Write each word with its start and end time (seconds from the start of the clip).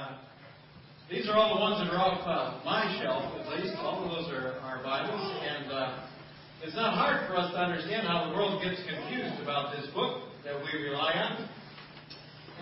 Uh, 0.00 0.16
these 1.12 1.28
are 1.28 1.36
all 1.36 1.52
the 1.52 1.60
ones 1.60 1.76
that 1.76 1.92
are 1.92 2.00
off 2.00 2.24
uh, 2.24 2.64
my 2.64 2.88
shelf, 2.96 3.36
at 3.36 3.44
least. 3.52 3.76
All 3.76 4.00
of 4.00 4.08
those 4.08 4.32
are, 4.32 4.56
are 4.64 4.80
Bibles. 4.80 5.20
And 5.20 5.68
uh, 5.68 6.08
it's 6.64 6.72
not 6.72 6.96
hard 6.96 7.28
for 7.28 7.36
us 7.36 7.52
to 7.52 7.60
understand 7.60 8.08
how 8.08 8.24
the 8.24 8.32
world 8.32 8.64
gets 8.64 8.80
confused 8.88 9.36
about 9.44 9.76
this 9.76 9.84
book 9.92 10.24
that 10.48 10.56
we 10.56 10.88
rely 10.88 11.12
on. 11.20 11.44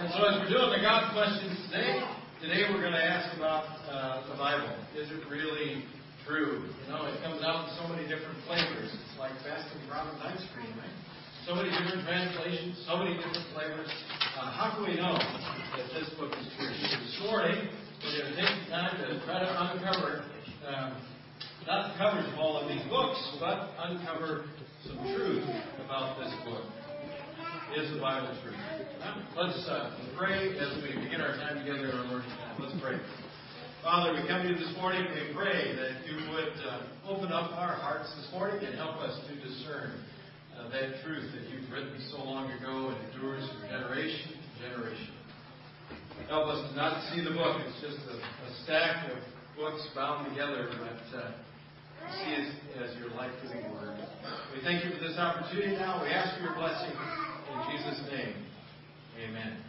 And 0.03 0.11
so, 0.11 0.27
as 0.27 0.43
we're 0.43 0.51
doing 0.51 0.75
the 0.75 0.83
God 0.83 1.15
questions 1.15 1.63
today, 1.71 2.03
today 2.43 2.67
we're 2.67 2.83
going 2.83 2.99
to 2.99 3.07
ask 3.07 3.31
about 3.39 3.71
uh, 3.87 4.27
the 4.27 4.35
Bible. 4.35 4.75
Is 4.99 5.07
it 5.07 5.23
really 5.31 5.87
true? 6.27 6.67
You 6.67 6.87
know, 6.91 7.07
it 7.07 7.23
comes 7.23 7.39
out 7.47 7.71
in 7.71 7.79
so 7.79 7.87
many 7.87 8.03
different 8.11 8.35
flavors. 8.51 8.91
It's 8.91 9.15
like 9.15 9.31
Baskin 9.47 9.79
Robbins 9.87 10.19
ice 10.27 10.43
cream, 10.59 10.75
right? 10.75 11.08
So 11.49 11.55
many 11.55 11.73
different 11.73 12.05
translations, 12.05 12.77
so 12.85 13.01
many 13.01 13.17
different 13.17 13.41
flavors. 13.57 13.89
Uh, 14.37 14.53
how 14.53 14.77
can 14.77 14.85
we 14.85 15.01
know 15.01 15.17
that 15.17 15.89
this 15.97 16.13
book 16.21 16.29
is 16.37 16.45
true? 16.61 16.69
This 16.69 17.17
morning, 17.25 17.73
we're 18.05 18.21
going 18.21 18.29
to 18.29 18.37
take 18.37 18.53
the 18.53 18.69
time 18.69 18.93
to 19.01 19.17
try 19.25 19.41
to 19.41 19.49
uncover 19.49 20.29
um, 20.69 20.93
not 21.65 21.89
the 21.89 21.95
covers 21.97 22.29
of 22.29 22.37
all 22.37 22.61
of 22.61 22.69
these 22.69 22.85
books, 22.93 23.17
but 23.41 23.73
uncover 23.81 24.45
some 24.85 25.01
truth 25.17 25.49
about 25.89 26.21
this 26.21 26.29
book. 26.45 26.69
Is 27.81 27.97
the 27.97 28.01
Bible 28.05 28.37
true? 28.45 28.53
Let's 29.33 29.65
uh, 29.73 29.97
pray 30.21 30.53
as 30.53 30.77
we 30.85 31.01
begin 31.01 31.25
our 31.25 31.33
time 31.41 31.65
together 31.65 31.89
in 31.89 31.97
our 31.97 32.13
worship 32.13 32.29
time. 32.45 32.61
Let's 32.61 32.77
pray. 32.77 33.01
Father, 33.81 34.21
we 34.21 34.29
come 34.29 34.45
to 34.45 34.53
you 34.53 34.59
this 34.61 34.77
morning. 34.77 35.01
We 35.17 35.33
pray 35.33 35.73
that 35.81 36.05
you 36.05 36.29
would 36.29 36.61
uh, 36.61 37.09
open 37.09 37.33
up 37.33 37.57
our 37.57 37.73
hearts 37.81 38.13
this 38.21 38.29
morning 38.37 38.61
and 38.69 38.77
help 38.77 39.01
us 39.01 39.17
to 39.25 39.33
discern 39.41 39.97
uh, 40.59 40.69
that 40.71 41.03
truth 41.05 41.31
that 41.35 41.47
you've 41.51 41.71
written 41.71 41.95
so 42.11 42.19
long 42.19 42.51
ago 42.51 42.91
and 42.91 42.99
endures 43.15 43.47
from 43.49 43.71
generation 43.71 44.35
to 44.35 44.51
generation. 44.67 45.15
Help 46.27 46.49
us 46.51 46.69
to 46.71 46.77
not 46.77 46.99
see 47.15 47.23
the 47.23 47.31
book 47.31 47.63
It's 47.63 47.81
just 47.81 48.03
a, 48.11 48.19
a 48.19 48.51
stack 48.65 49.09
of 49.11 49.19
books 49.57 49.87
bound 49.95 50.29
together, 50.29 50.67
but 50.67 51.19
uh, 51.19 51.31
see 52.19 52.35
it 52.35 52.53
as 52.83 52.97
your 52.99 53.11
life-giving 53.15 53.71
word. 53.73 53.97
We 54.55 54.61
thank 54.63 54.85
you 54.85 54.91
for 54.91 54.99
this 54.99 55.17
opportunity 55.17 55.79
now. 55.79 56.03
We 56.03 56.11
ask 56.11 56.37
for 56.37 56.43
your 56.43 56.55
blessing 56.55 56.93
in 56.93 57.59
Jesus' 57.71 58.03
name. 58.11 58.35
Amen. 59.25 59.63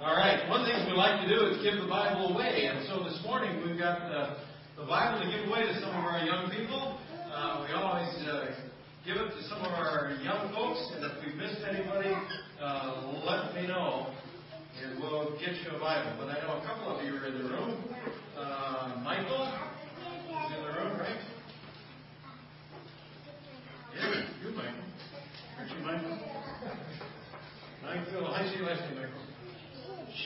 All 0.00 0.14
right. 0.14 0.48
One 0.48 0.64
thing 0.64 0.78
we 0.86 0.94
like 0.94 1.26
to 1.26 1.28
do 1.28 1.46
is 1.50 1.62
give 1.62 1.82
the 1.82 1.90
Bible 1.90 2.32
away, 2.32 2.70
and 2.70 2.86
so 2.86 3.02
this 3.02 3.18
morning 3.26 3.66
we've 3.66 3.78
got 3.78 3.98
the, 4.06 4.38
the 4.82 4.86
Bible 4.86 5.20
to 5.20 5.26
give 5.26 5.50
away 5.50 5.66
to 5.66 5.74
some 5.80 5.90
of 5.90 6.06
our 6.06 6.22
young 6.24 6.50
people. 6.50 6.98
Uh, 7.34 7.66
we 7.66 7.74
always 7.74 8.08
uh, 8.26 8.67
give 9.08 9.16
it 9.16 9.30
to 9.30 9.42
some 9.48 9.64
of 9.64 9.72
our 9.72 10.12
young 10.22 10.52
folks, 10.52 10.92
and 10.94 11.02
if 11.02 11.12
we 11.24 11.32
missed 11.32 11.64
anybody, 11.64 12.12
uh, 12.60 13.08
let 13.24 13.54
me 13.54 13.66
know, 13.66 14.12
and 14.84 15.00
we'll 15.00 15.32
get 15.40 15.56
you 15.64 15.72
a 15.74 15.80
Bible. 15.80 16.12
But 16.20 16.28
I 16.28 16.44
know 16.44 16.60
a 16.60 16.66
couple 16.66 16.92
of 16.92 17.02
you 17.02 17.16
are 17.16 17.24
in 17.24 17.38
the 17.38 17.48
room. 17.48 17.82
Uh, 18.36 19.00
Michael 19.02 19.48
is 19.48 20.52
in 20.52 20.62
the 20.62 20.72
room, 20.76 21.00
right? 21.00 21.20
Yeah, 23.96 24.28
you, 24.44 24.50
Michael. 24.54 24.84
Aren't 25.56 25.70
you 25.72 25.86
Michael? 25.86 26.18
Michael, 27.82 28.26
how 28.30 28.42
do 28.42 28.44
you 28.44 28.52
say 28.52 28.58
your 28.58 28.68
last 28.68 28.82
name, 28.92 28.96
Michael? 29.00 29.24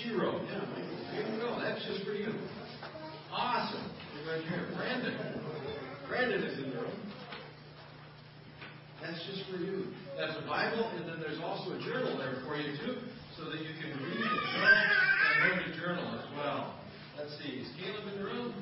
Shiro. 0.03 0.43
Yeah, 0.43 0.59
Michael. 0.59 0.99
There 1.13 1.35
you 1.35 1.41
go. 1.41 1.61
That's 1.63 1.87
just 1.87 2.05
for 2.05 2.15
you. 2.15 2.35
Awesome. 3.31 3.93
You're 4.19 4.35
right 4.35 4.45
here. 4.45 4.67
Brandon. 4.75 5.41
Brandon 6.09 6.43
is 6.43 6.59
in 6.59 6.71
the 6.71 6.77
room. 6.83 7.12
That's 9.03 9.19
just 9.27 9.51
for 9.51 9.59
you. 9.59 9.91
That's 10.17 10.39
a 10.39 10.47
Bible, 10.47 10.87
and 10.95 11.09
then 11.11 11.19
there's 11.19 11.43
also 11.43 11.75
a 11.75 11.81
journal 11.83 12.17
there 12.23 12.39
for 12.47 12.55
you 12.55 12.71
too, 12.79 13.03
so 13.37 13.51
that 13.51 13.59
you 13.59 13.75
can 13.83 13.91
read 13.99 14.23
and 14.23 14.39
journal 14.55 14.79
and 14.79 15.35
learn 15.43 15.59
to 15.59 15.71
journal 15.75 16.07
as 16.23 16.27
well. 16.39 16.79
Let's 17.19 17.35
see. 17.43 17.67
Is 17.67 17.69
Caleb 17.83 18.07
in 18.15 18.23
the 18.23 18.25
room? 18.31 18.55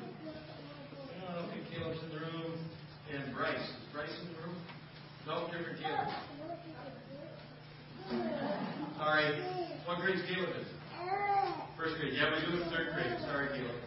I 1.29 1.35
don't 1.37 1.49
think 1.53 1.69
Caleb's 1.69 2.01
in 2.03 2.09
the 2.09 2.21
room. 2.25 2.57
And 3.13 3.35
Bryce. 3.35 3.59
Is 3.59 3.87
Bryce 3.93 4.15
in 4.23 4.33
the 4.33 4.37
room? 4.41 4.55
No, 5.27 5.45
different 5.53 5.77
Caleb. 5.83 6.09
All 8.97 9.13
right. 9.13 9.35
What 9.85 9.99
grade 10.01 10.15
is 10.17 10.25
Caleb 10.25 10.57
in? 10.57 10.65
First 11.77 11.99
grade. 11.99 12.13
Yeah, 12.17 12.33
we 12.33 12.39
do 12.49 12.61
it 12.61 12.71
third 12.71 12.95
grade. 12.97 13.13
Sorry, 13.27 13.49
Caleb. 13.53 13.77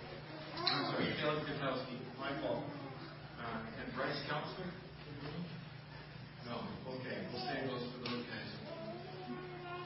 I'm 0.70 0.84
sorry, 0.92 1.08
Caleb 1.18 1.42
Kutowski. 1.50 1.98
My 2.20 2.30
fault. 2.42 2.62
Uh, 3.42 3.58
and 3.82 3.88
Bryce 3.96 4.18
Counselor? 4.30 4.70
No. 6.48 6.60
Okay. 7.00 7.24
We'll 7.32 7.44
save 7.44 7.64
those 7.68 7.84
for 7.92 8.00
those 8.04 8.24
guys. 8.28 8.50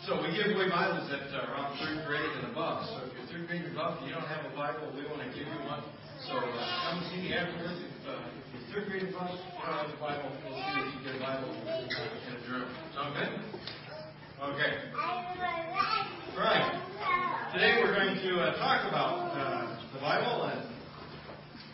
So 0.06 0.18
we 0.22 0.34
give 0.34 0.50
away 0.54 0.70
Bibles 0.70 1.10
that 1.10 1.30
are 1.34 1.54
around 1.54 1.78
third 1.78 2.06
grade 2.06 2.30
and 2.42 2.50
above. 2.50 2.86
So 2.90 3.06
if 3.06 3.14
you're 3.14 3.28
third 3.30 3.44
grade 3.46 3.62
and 3.62 3.72
above 3.76 3.98
and 3.98 4.08
you 4.08 4.14
don't 4.14 4.26
have 4.26 4.42
a 4.46 4.54
Bible, 4.56 4.90
we 4.94 5.06
want 5.06 5.22
to 5.22 5.30
give 5.30 5.46
you 5.46 5.60
one. 5.68 5.82
So 6.26 6.34
uh, 6.34 6.42
come 6.42 7.04
see 7.10 7.22
me 7.22 7.34
afterwards. 7.34 7.78
If, 7.78 7.94
uh, 8.08 8.26
if 8.26 8.46
you're 8.50 8.66
third 8.74 8.84
grade 8.90 9.02
and 9.06 9.14
above, 9.14 9.30
you 9.30 9.42
don't 9.62 9.78
have 9.78 9.90
a 9.90 10.00
Bible, 10.02 10.28
we'll 10.42 10.58
see 10.58 10.80
if 10.82 10.88
you 10.94 11.00
get 11.06 11.14
a 11.14 11.22
Bible 11.22 11.50
in 11.54 12.32
a 12.34 12.40
journal. 12.46 12.68
Sound 12.94 13.14
good? 13.14 13.30
Okay. 14.38 14.72
All 14.98 16.42
right. 16.42 16.66
Today 17.54 17.78
we're 17.82 17.94
going 17.94 18.14
to 18.14 18.30
uh, 18.42 18.58
talk 18.58 18.86
about 18.88 19.34
uh, 19.34 19.78
the 19.94 20.00
Bible 20.00 20.44
and 20.50 20.66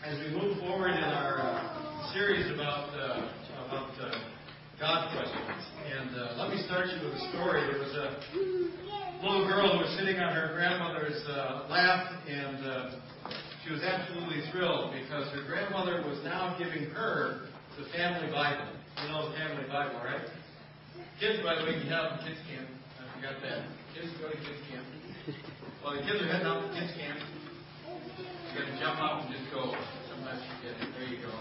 as 0.05 0.19
we 0.21 0.37
move 0.37 0.59
forward 0.59 0.91
in 0.91 1.03
our 1.03 1.41
uh, 1.41 2.13
series 2.13 2.51
about 2.53 2.65
about 2.75 2.99
uh, 2.99 3.34
God 4.79 5.07
questions. 5.15 5.63
And 5.87 6.11
uh, 6.19 6.43
let 6.43 6.51
me 6.51 6.59
start 6.67 6.91
you 6.91 6.99
with 7.07 7.15
a 7.15 7.23
story. 7.31 7.63
There 7.63 7.79
was 7.79 7.95
a 7.95 8.07
little 9.23 9.47
girl 9.47 9.71
who 9.71 9.87
was 9.87 9.91
sitting 9.95 10.19
on 10.19 10.35
her 10.35 10.51
grandmother's 10.51 11.23
uh, 11.31 11.71
lap, 11.71 12.11
and 12.27 12.59
uh, 12.59 12.99
she 13.63 13.71
was 13.71 13.79
absolutely 13.87 14.43
thrilled 14.51 14.91
because 14.91 15.31
her 15.31 15.47
grandmother 15.47 16.03
was 16.03 16.19
now 16.27 16.59
giving 16.59 16.91
her 16.91 17.47
the 17.79 17.87
family 17.95 18.27
Bible. 18.27 18.67
You 18.99 19.15
know 19.15 19.31
the 19.31 19.35
family 19.39 19.63
Bible, 19.71 19.95
right? 20.03 20.27
Kids, 21.23 21.39
by 21.39 21.55
the 21.55 21.63
way, 21.63 21.79
can 21.79 21.87
have 21.95 22.19
kids 22.27 22.39
camp. 22.51 22.67
I 22.99 23.03
forgot 23.15 23.39
that. 23.47 23.63
Kids 23.95 24.11
go 24.19 24.27
to 24.27 24.35
kids 24.35 24.59
camp. 24.67 24.83
Well, 25.79 25.95
the 25.95 26.03
kids 26.03 26.19
are 26.19 26.27
heading 26.27 26.51
out 26.51 26.67
to 26.67 26.69
kids 26.75 26.91
camp. 26.99 27.19
You 27.23 28.59
got 28.59 28.67
to 28.67 28.75
jump 28.75 28.99
out 28.99 29.23
and 29.23 29.31
just 29.31 29.47
go. 29.55 29.71
Sometimes 30.11 30.43
you 30.43 30.67
get 30.67 30.75
it. 30.83 30.87
There 30.99 31.07
you 31.07 31.23
go. 31.23 31.31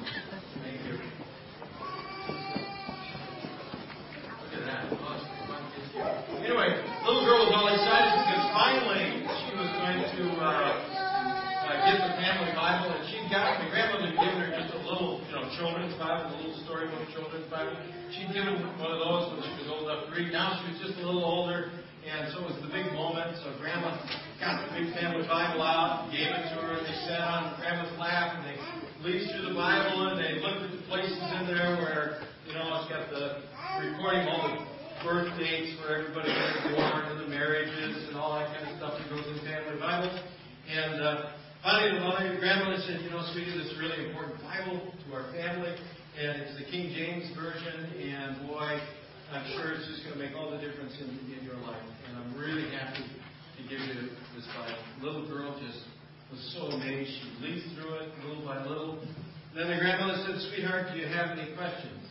Anyway, 6.44 6.76
little 7.08 7.24
girl 7.24 7.48
was 7.48 7.56
all 7.56 7.72
excited 7.72 8.20
because 8.20 8.44
finally 8.52 9.24
she 9.24 9.56
was 9.56 9.64
going 9.80 9.96
to 9.96 10.22
uh, 10.44 10.44
uh, 10.44 11.72
get 11.88 11.96
the 12.04 12.12
family 12.20 12.52
Bible, 12.52 12.92
and 12.92 13.00
she 13.08 13.16
got 13.32 13.64
the 13.64 13.72
grandmother 13.72 14.12
had 14.12 14.20
given 14.20 14.44
her 14.44 14.52
just 14.52 14.76
a 14.76 14.80
little, 14.84 15.24
you 15.24 15.32
know, 15.32 15.48
children's 15.56 15.96
Bible, 15.96 16.28
a 16.28 16.36
little 16.36 16.52
storybook 16.68 17.00
children's 17.16 17.48
Bible. 17.48 17.72
She'd 18.12 18.28
given 18.36 18.60
one 18.76 18.92
of 18.92 19.00
those 19.00 19.32
when 19.32 19.40
she 19.40 19.64
was 19.64 19.72
old 19.72 19.88
enough 19.88 20.04
to 20.04 20.12
read. 20.12 20.36
Now 20.36 20.60
she 20.60 20.68
was 20.68 20.84
just 20.84 21.00
a 21.00 21.08
little 21.08 21.24
older, 21.24 21.72
and 22.04 22.28
so 22.36 22.44
it 22.44 22.52
was 22.52 22.60
the 22.60 22.68
big 22.68 22.92
moment. 22.92 23.40
So 23.40 23.48
grandma 23.56 23.96
got 24.36 24.68
the 24.68 24.76
big 24.76 24.92
family 25.00 25.24
Bible 25.24 25.64
out, 25.64 26.12
gave 26.12 26.28
it 26.28 26.44
to 26.52 26.60
her, 26.60 26.76
and 26.76 26.84
they 26.84 26.96
sat 27.08 27.24
on 27.24 27.56
grandma's 27.56 27.88
lap, 27.96 28.36
and 28.36 28.44
they 28.44 28.56
leafed 29.00 29.32
through 29.32 29.48
the 29.48 29.56
Bible, 29.56 30.12
and 30.12 30.20
they 30.20 30.44
looked 30.44 30.60
at 30.60 30.76
the 30.76 30.84
places 30.92 31.24
in 31.40 31.48
there 31.48 31.80
where, 31.80 32.20
you 32.44 32.52
know, 32.52 32.68
it's 32.84 32.92
got 32.92 33.08
the 33.08 33.40
recording 33.80 34.28
all 34.28 34.44
the 34.52 34.73
birth 35.04 35.28
dates 35.36 35.76
for 35.78 35.92
everybody 35.92 36.32
that 36.32 36.64
was 36.64 36.80
born 36.80 37.04
and 37.12 37.20
the 37.20 37.28
marriages 37.28 38.08
and 38.08 38.16
all 38.16 38.40
that 38.40 38.48
kind 38.56 38.64
of 38.64 38.72
stuff 38.80 38.96
that 38.96 39.06
goes 39.12 39.28
in 39.28 39.36
family 39.44 39.76
Bible. 39.76 40.08
And 40.08 40.96
uh, 40.96 41.36
finally, 41.60 42.00
the 42.00 42.04
mother 42.08 42.24
and 42.24 42.40
grandmother 42.40 42.80
said, 42.88 43.04
you 43.04 43.12
know, 43.12 43.20
sweetie, 43.36 43.52
this 43.52 43.68
is 43.68 43.76
really 43.76 44.08
important 44.08 44.40
Bible 44.40 44.80
to 44.80 45.06
our 45.12 45.28
family, 45.36 45.76
and 46.16 46.40
it's 46.40 46.56
the 46.56 46.64
King 46.72 46.88
James 46.96 47.28
version, 47.36 47.84
and 48.00 48.48
boy, 48.48 48.80
I'm 49.28 49.44
sure 49.52 49.76
it's 49.76 49.84
just 49.92 50.08
going 50.08 50.16
to 50.16 50.22
make 50.24 50.32
all 50.32 50.48
the 50.56 50.60
difference 50.64 50.96
in, 50.96 51.12
in 51.36 51.44
your 51.44 51.60
life. 51.68 51.84
And 52.08 52.16
I'm 52.16 52.32
really 52.40 52.72
happy 52.72 53.04
to 53.04 53.60
give 53.68 53.84
you 53.84 54.08
this 54.32 54.48
Bible. 54.56 54.80
Little 55.04 55.28
girl 55.28 55.52
just 55.60 55.84
was 56.32 56.40
so 56.56 56.72
amazed. 56.72 57.12
She 57.12 57.28
leafed 57.44 57.76
through 57.76 57.92
it 58.00 58.08
little 58.24 58.44
by 58.44 58.64
little. 58.64 59.04
Then 59.52 59.68
the 59.68 59.76
grandmother 59.76 60.16
said, 60.24 60.40
Sweetheart, 60.48 60.96
do 60.96 60.98
you 60.98 61.06
have 61.12 61.36
any 61.36 61.52
questions 61.52 62.08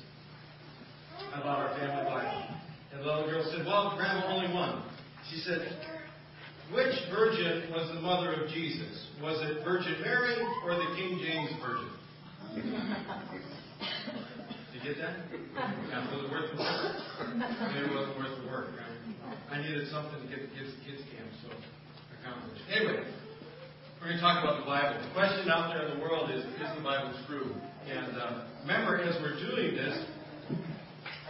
about 1.33 1.57
our 1.57 1.73
family 1.77 2.05
Bible? 2.05 2.52
The 3.03 3.11
little 3.11 3.27
girl 3.27 3.43
said, 3.51 3.67
Well, 3.67 3.99
Grandma, 3.99 4.31
only 4.31 4.47
one. 4.55 4.79
She 5.27 5.43
said, 5.43 5.59
Which 6.71 6.95
virgin 7.11 7.67
was 7.75 7.91
the 7.91 7.99
mother 7.99 8.31
of 8.31 8.47
Jesus? 8.47 9.11
Was 9.19 9.43
it 9.43 9.59
Virgin 9.67 9.99
Mary 9.99 10.39
or 10.63 10.79
the 10.79 10.87
King 10.95 11.19
James 11.19 11.51
Version? 11.59 11.91
Did 12.55 12.63
you 14.71 14.81
get 14.87 15.03
that? 15.03 15.19
Yeah, 15.91 16.15
was 16.15 16.23
it 16.23 16.31
worth 16.31 16.47
the 16.55 16.63
work? 16.63 16.95
Maybe 17.75 17.91
it 17.91 17.91
wasn't 17.91 18.15
worth 18.23 18.39
the 18.39 18.47
work. 18.47 18.71
I 19.51 19.59
needed 19.59 19.91
something 19.91 20.23
to 20.23 20.27
get 20.31 20.39
the 20.39 20.55
kids 20.55 20.71
kids 20.87 21.03
camp, 21.11 21.27
so 21.43 21.51
I 21.51 21.59
accomplished. 22.23 22.63
Anyway, 22.71 23.03
we're 23.99 24.15
going 24.15 24.15
to 24.15 24.23
talk 24.23 24.39
about 24.39 24.63
the 24.63 24.65
Bible. 24.65 24.95
The 25.03 25.11
question 25.11 25.51
out 25.51 25.75
there 25.75 25.91
in 25.91 25.99
the 25.99 26.01
world 26.01 26.31
is, 26.31 26.39
is 26.39 26.71
the 26.71 26.83
Bible 26.83 27.11
true? 27.27 27.51
And 27.83 28.15
uh, 28.15 28.47
remember, 28.63 29.03
as 29.03 29.19
we're 29.19 29.35
doing 29.43 29.75
this, 29.75 30.07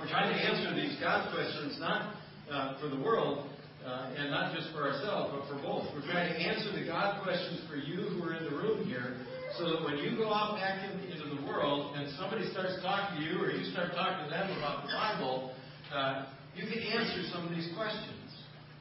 we're 0.04 0.12
trying 0.12 0.36
to 0.36 0.42
answer 0.44 0.76
these 0.76 1.00
God 1.00 1.32
questions 1.32 1.80
not 1.80 2.20
uh, 2.52 2.76
for 2.76 2.92
the 2.92 3.00
world, 3.00 3.48
uh, 3.88 4.12
and 4.20 4.32
not 4.36 4.52
just 4.52 4.68
for 4.76 4.84
ourselves, 4.84 5.32
but 5.32 5.48
for 5.48 5.56
both. 5.64 5.88
We're 5.96 6.04
trying 6.12 6.28
to 6.28 6.40
answer 6.44 6.76
the 6.76 6.84
God 6.84 7.24
questions 7.24 7.64
for 7.72 7.80
you 7.80 8.12
who 8.12 8.28
are 8.28 8.36
in 8.36 8.44
the 8.44 8.52
room 8.52 8.84
here, 8.84 9.24
so 9.56 9.64
that 9.72 9.80
when 9.88 10.04
you 10.04 10.20
go 10.20 10.28
out 10.28 10.60
back 10.60 10.84
in, 10.84 11.08
into 11.08 11.40
the 11.40 11.48
world 11.48 11.96
and 11.96 12.12
somebody 12.20 12.52
starts 12.52 12.84
talking 12.84 13.24
to 13.24 13.24
you, 13.24 13.40
or 13.40 13.56
you 13.56 13.64
start 13.72 13.96
talking 13.96 14.28
to 14.28 14.30
them 14.30 14.52
about 14.60 14.84
the 14.84 14.92
Bible, 14.92 15.56
uh, 15.96 16.28
you 16.52 16.68
can 16.68 16.84
answer 16.84 17.24
some 17.32 17.48
of 17.48 17.56
these 17.56 17.72
questions. 17.72 18.28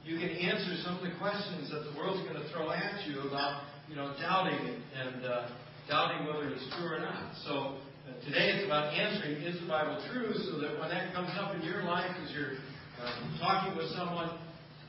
You 0.03 0.19
can 0.19 0.35
answer 0.43 0.75
some 0.83 0.99
of 0.99 1.07
the 1.07 1.15
questions 1.23 1.71
that 1.71 1.87
the 1.87 1.95
world's 1.95 2.27
going 2.27 2.43
to 2.43 2.51
throw 2.51 2.75
at 2.75 3.07
you 3.07 3.31
about, 3.31 3.63
you 3.87 3.95
know, 3.95 4.11
doubting 4.19 4.83
and 4.91 5.23
uh, 5.23 5.55
doubting 5.87 6.27
whether 6.27 6.51
it's 6.51 6.67
true 6.75 6.91
or 6.91 6.99
not. 6.99 7.31
So 7.47 7.79
today 8.25 8.55
it's 8.55 8.67
about 8.67 8.95
answering, 8.95 9.43
is 9.43 9.61
the 9.61 9.67
Bible 9.67 9.99
true? 10.11 10.31
So 10.47 10.61
that 10.63 10.79
when 10.79 10.89
that 10.91 11.15
comes 11.15 11.31
up 11.39 11.55
in 11.55 11.63
your 11.63 11.83
life 11.83 12.11
as 12.23 12.31
you're 12.31 12.59
uh, 13.03 13.39
talking 13.41 13.77
with 13.77 13.91
someone, 13.99 14.39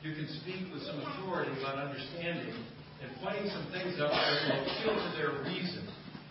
you 0.02 0.14
can 0.14 0.28
speak 0.42 0.70
with 0.72 0.82
some 0.86 1.00
authority 1.00 1.50
about 1.58 1.78
understanding 1.78 2.54
and 3.02 3.10
pointing 3.22 3.50
some 3.50 3.66
things 3.72 3.98
out 3.98 4.12
that 4.12 4.38
will 4.46 4.62
appeal 4.62 4.94
to 4.94 5.10
their 5.18 5.32
reason. 5.42 5.82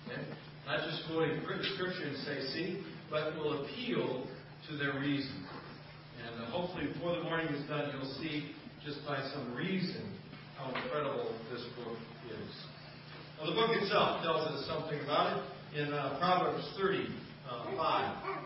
Okay? 0.07 0.21
Not 0.65 0.87
just 0.87 1.03
quoting 1.07 1.41
scripture 1.75 2.07
and 2.07 2.17
say, 2.23 2.37
see, 2.53 2.83
but 3.11 3.35
will 3.35 3.65
appeal 3.65 4.25
to 4.69 4.77
their 4.77 4.99
reason. 4.99 5.43
And 6.23 6.43
uh, 6.43 6.45
hopefully, 6.51 6.87
before 6.93 7.17
the 7.17 7.23
morning 7.23 7.47
is 7.47 7.67
done, 7.67 7.91
you'll 7.91 8.15
see 8.21 8.55
just 8.85 9.05
by 9.05 9.19
some 9.33 9.53
reason 9.55 10.07
how 10.55 10.71
incredible 10.71 11.35
this 11.51 11.65
book 11.75 11.97
is. 12.29 12.51
Now, 13.39 13.49
the 13.49 13.55
book 13.55 13.71
itself 13.81 14.23
tells 14.23 14.47
us 14.47 14.65
something 14.67 14.99
about 15.03 15.37
it 15.37 15.43
in 15.75 15.91
uh, 15.91 16.17
Proverbs 16.19 16.67
35. 16.79 17.09
Uh, 17.49 18.37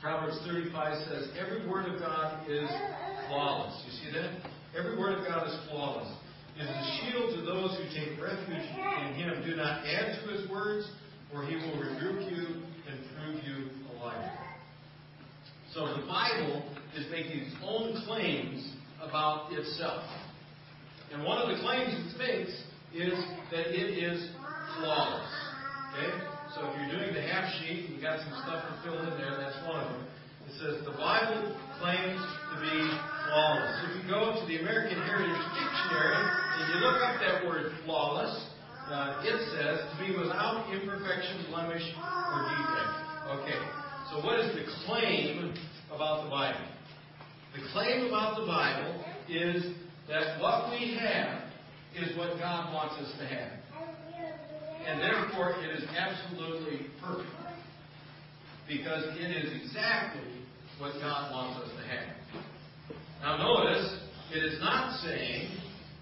Proverbs 0.00 0.38
35 0.46 1.08
says, 1.08 1.28
Every 1.38 1.68
word 1.68 1.92
of 1.92 1.98
God 1.98 2.48
is 2.48 2.68
flawless. 3.26 3.82
You 3.86 3.92
see 3.92 4.18
that? 4.18 4.50
Every 4.78 4.96
word 4.98 5.18
of 5.18 5.26
God 5.26 5.48
is 5.48 5.56
flawless. 5.68 6.08
It 6.56 6.62
is 6.62 6.68
a 6.68 7.00
shield 7.00 7.34
to 7.36 7.42
those 7.42 7.76
who 7.76 7.84
take 7.98 8.20
refuge 8.22 8.48
in 8.48 9.14
Him. 9.14 9.42
Do 9.44 9.56
not 9.56 9.84
add 9.86 10.20
to 10.22 10.32
His 10.32 10.48
words, 10.48 10.88
or 11.34 11.44
He 11.44 11.56
will 11.56 11.80
rebuke 11.80 12.30
you 12.30 12.62
and 12.88 13.00
prove 13.16 13.42
you 13.44 13.70
a 13.90 14.04
liar. 14.04 14.38
So 15.72 15.86
the 15.96 16.06
Bible 16.06 16.62
is 16.96 17.06
making 17.10 17.40
its 17.40 17.56
own 17.64 18.00
claims 18.06 18.72
about 19.02 19.52
itself. 19.52 20.04
And 21.12 21.24
one 21.24 21.38
of 21.38 21.48
the 21.48 21.60
claims 21.62 21.92
it 21.92 22.18
makes 22.18 22.50
is 22.94 23.24
that 23.50 23.74
it 23.74 23.98
is 23.98 24.30
flawless. 24.78 25.43
Okay? 25.94 26.10
So 26.58 26.66
if 26.66 26.74
you're 26.74 26.90
doing 26.90 27.14
the 27.14 27.22
half 27.22 27.46
sheet, 27.62 27.86
and 27.86 27.94
you 27.94 28.02
got 28.02 28.18
some 28.18 28.34
stuff 28.42 28.66
to 28.66 28.74
fill 28.82 28.98
in 28.98 29.14
there, 29.14 29.38
that's 29.38 29.54
one 29.62 29.78
of 29.78 29.94
them. 29.94 30.02
It 30.50 30.54
says 30.58 30.74
the 30.82 30.98
Bible 30.98 31.54
claims 31.78 32.18
to 32.18 32.54
be 32.58 32.74
flawless. 33.30 33.74
If 33.86 34.02
you 34.02 34.10
go 34.10 34.34
to 34.34 34.42
the 34.46 34.58
American 34.58 34.98
Heritage 35.06 35.38
Dictionary 35.54 36.18
and 36.18 36.62
you 36.74 36.76
look 36.82 36.98
up 36.98 37.22
that 37.22 37.46
word 37.46 37.72
flawless, 37.86 38.34
uh, 38.90 39.22
it 39.22 39.38
says 39.54 39.86
to 39.86 39.94
be 40.02 40.18
without 40.18 40.66
imperfection, 40.74 41.46
blemish, 41.48 41.86
or 41.94 42.38
defect. 42.50 42.94
Okay, 43.38 43.60
so 44.10 44.18
what 44.20 44.38
is 44.42 44.50
the 44.52 44.66
claim 44.84 45.54
about 45.94 46.24
the 46.24 46.30
Bible? 46.30 46.66
The 47.54 47.62
claim 47.72 48.06
about 48.06 48.36
the 48.36 48.46
Bible 48.46 49.04
is 49.30 49.62
that 50.08 50.42
what 50.42 50.70
we 50.70 50.98
have 50.98 51.40
is 51.96 52.16
what 52.18 52.36
God 52.38 52.74
wants 52.74 52.94
us 53.00 53.10
to 53.18 53.26
have 53.26 53.63
and 54.86 55.00
therefore 55.00 55.56
it 55.62 55.70
is 55.78 55.84
absolutely 55.96 56.86
perfect. 57.02 57.30
Because 58.68 59.04
it 59.16 59.30
is 59.30 59.62
exactly 59.62 60.40
what 60.78 60.94
God 61.00 61.32
wants 61.32 61.60
us 61.64 61.70
to 61.76 61.84
have. 61.88 62.16
Now 63.20 63.36
notice, 63.36 63.98
it 64.32 64.42
is 64.42 64.58
not 64.60 65.00
saying 65.00 65.48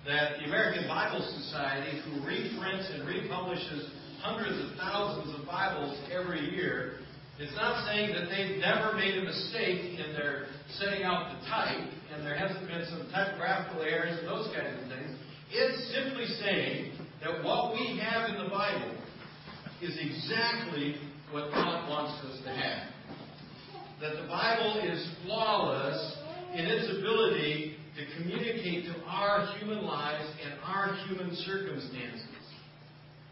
that 0.06 0.38
the 0.38 0.44
American 0.46 0.86
Bible 0.86 1.20
Society, 1.42 2.00
who 2.02 2.26
reprints 2.26 2.90
and 2.94 3.06
republishes 3.06 3.90
hundreds 4.20 4.58
of 4.58 4.78
thousands 4.78 5.38
of 5.38 5.46
Bibles 5.46 5.98
every 6.10 6.54
year, 6.54 6.98
it's 7.38 7.54
not 7.56 7.86
saying 7.86 8.14
that 8.14 8.30
they've 8.30 8.58
never 8.58 8.94
made 8.94 9.18
a 9.18 9.24
mistake 9.24 9.98
in 9.98 10.12
their 10.14 10.46
setting 10.78 11.02
out 11.02 11.34
the 11.34 11.46
type, 11.48 11.88
and 12.14 12.24
there 12.24 12.36
hasn't 12.36 12.66
been 12.68 12.86
some 12.86 13.08
typographical 13.10 13.82
errors 13.82 14.18
and 14.20 14.28
those 14.28 14.46
kinds 14.54 14.78
of 14.82 14.88
things. 14.88 15.18
It's 15.50 15.92
simply 15.92 16.26
saying 16.38 17.01
that 17.22 17.44
what 17.44 17.72
we 17.72 17.98
have 18.02 18.30
in 18.30 18.42
the 18.42 18.50
Bible 18.50 18.96
is 19.80 19.96
exactly 20.00 20.96
what 21.30 21.50
God 21.52 21.88
wants 21.88 22.24
us 22.26 22.40
to 22.44 22.50
have. 22.50 22.88
That 24.00 24.22
the 24.22 24.28
Bible 24.28 24.82
is 24.84 25.08
flawless 25.24 26.16
in 26.54 26.66
its 26.66 26.98
ability 26.98 27.76
to 27.96 28.22
communicate 28.22 28.86
to 28.86 29.00
our 29.06 29.54
human 29.58 29.84
lives 29.84 30.28
and 30.44 30.54
our 30.64 30.96
human 31.06 31.34
circumstances. 31.36 32.26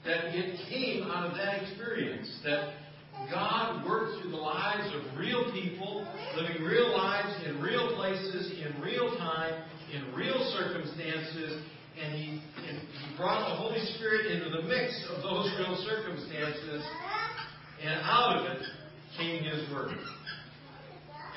That 0.04 0.36
it 0.36 0.60
came 0.69 1.02
out 1.10 1.28
of 1.28 1.36
that 1.36 1.62
experience. 1.62 2.28
That 2.44 2.75
God 3.31 3.84
worked 3.84 4.22
through 4.22 4.31
the 4.31 4.36
lives 4.36 4.94
of 4.94 5.19
real 5.19 5.52
people, 5.52 6.06
living 6.36 6.62
real 6.62 6.96
lives 6.96 7.34
in 7.44 7.60
real 7.60 7.96
places, 7.96 8.52
in 8.64 8.81
real 8.81 9.16
time, 9.19 9.62
in 9.93 10.14
real 10.14 10.38
circumstances, 10.56 11.62
and 12.02 12.14
he, 12.14 12.43
brought 13.20 13.50
the 13.50 13.55
Holy 13.55 13.84
Spirit 13.96 14.32
into 14.32 14.49
the 14.49 14.62
mix 14.62 15.05
of 15.14 15.22
those 15.22 15.52
real 15.58 15.76
circumstances, 15.87 16.82
and 17.82 18.00
out 18.02 18.38
of 18.38 18.46
it 18.46 18.62
came 19.19 19.44
His 19.44 19.70
Word. 19.70 19.99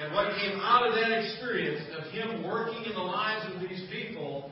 And 0.01 0.13
what 0.13 0.33
came 0.38 0.59
out 0.62 0.88
of 0.88 0.95
that 0.95 1.12
experience 1.12 1.81
of 1.97 2.09
Him 2.12 2.44
working 2.45 2.85
in 2.85 2.94
the 2.94 3.01
lives 3.01 3.53
of 3.53 3.62
these 3.62 3.85
people 3.91 4.51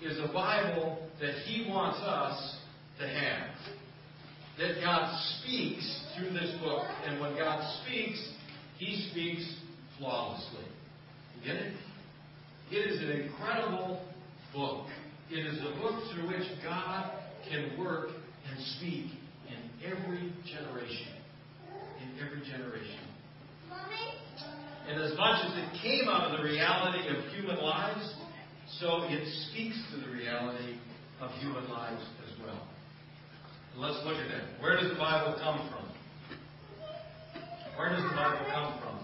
is 0.00 0.18
a 0.18 0.32
Bible 0.32 1.08
that 1.20 1.34
He 1.46 1.68
wants 1.68 1.98
us 1.98 2.56
to 3.00 3.08
have. 3.08 3.50
That 4.58 4.80
God 4.80 5.12
speaks 5.40 6.04
through 6.16 6.30
this 6.30 6.54
book, 6.60 6.84
and 7.06 7.20
when 7.20 7.34
God 7.34 7.60
speaks, 7.82 8.34
He 8.78 9.08
speaks 9.10 9.52
flawlessly. 9.98 10.64
You 11.36 11.52
get 11.52 11.56
it? 11.60 11.72
It 12.70 12.92
is 12.92 13.00
an 13.00 13.10
incredible 13.10 14.00
book. 14.54 14.86
It 15.30 15.44
is 15.44 15.58
a 15.60 15.80
book 15.80 16.02
through 16.12 16.28
which 16.28 16.46
God 16.64 17.12
can 17.50 17.78
work 17.78 18.08
and 18.48 18.58
speak 18.76 19.12
in 19.48 19.58
every 19.84 20.32
generation. 20.44 21.12
In 22.02 22.24
every 22.24 22.40
generation. 22.48 23.00
And 24.88 25.02
as 25.02 25.16
much 25.18 25.44
as 25.44 25.52
it 25.52 25.82
came 25.82 26.08
out 26.08 26.30
of 26.30 26.38
the 26.38 26.44
reality 26.44 27.06
of 27.08 27.22
human 27.34 27.58
lives, 27.62 28.14
so 28.80 29.02
it 29.04 29.22
speaks 29.50 29.76
to 29.92 30.00
the 30.00 30.10
reality 30.10 30.78
of 31.20 31.30
human 31.32 31.68
lives 31.68 32.02
as 32.24 32.40
well. 32.42 32.66
Let's 33.76 34.04
look 34.06 34.16
at 34.16 34.28
that. 34.28 34.62
Where 34.62 34.80
does 34.80 34.90
the 34.90 34.98
Bible 34.98 35.36
come 35.42 35.68
from? 35.68 35.84
Where 37.76 37.90
does 37.90 38.02
the 38.02 38.16
Bible 38.16 38.46
come 38.50 38.80
from? 38.80 38.97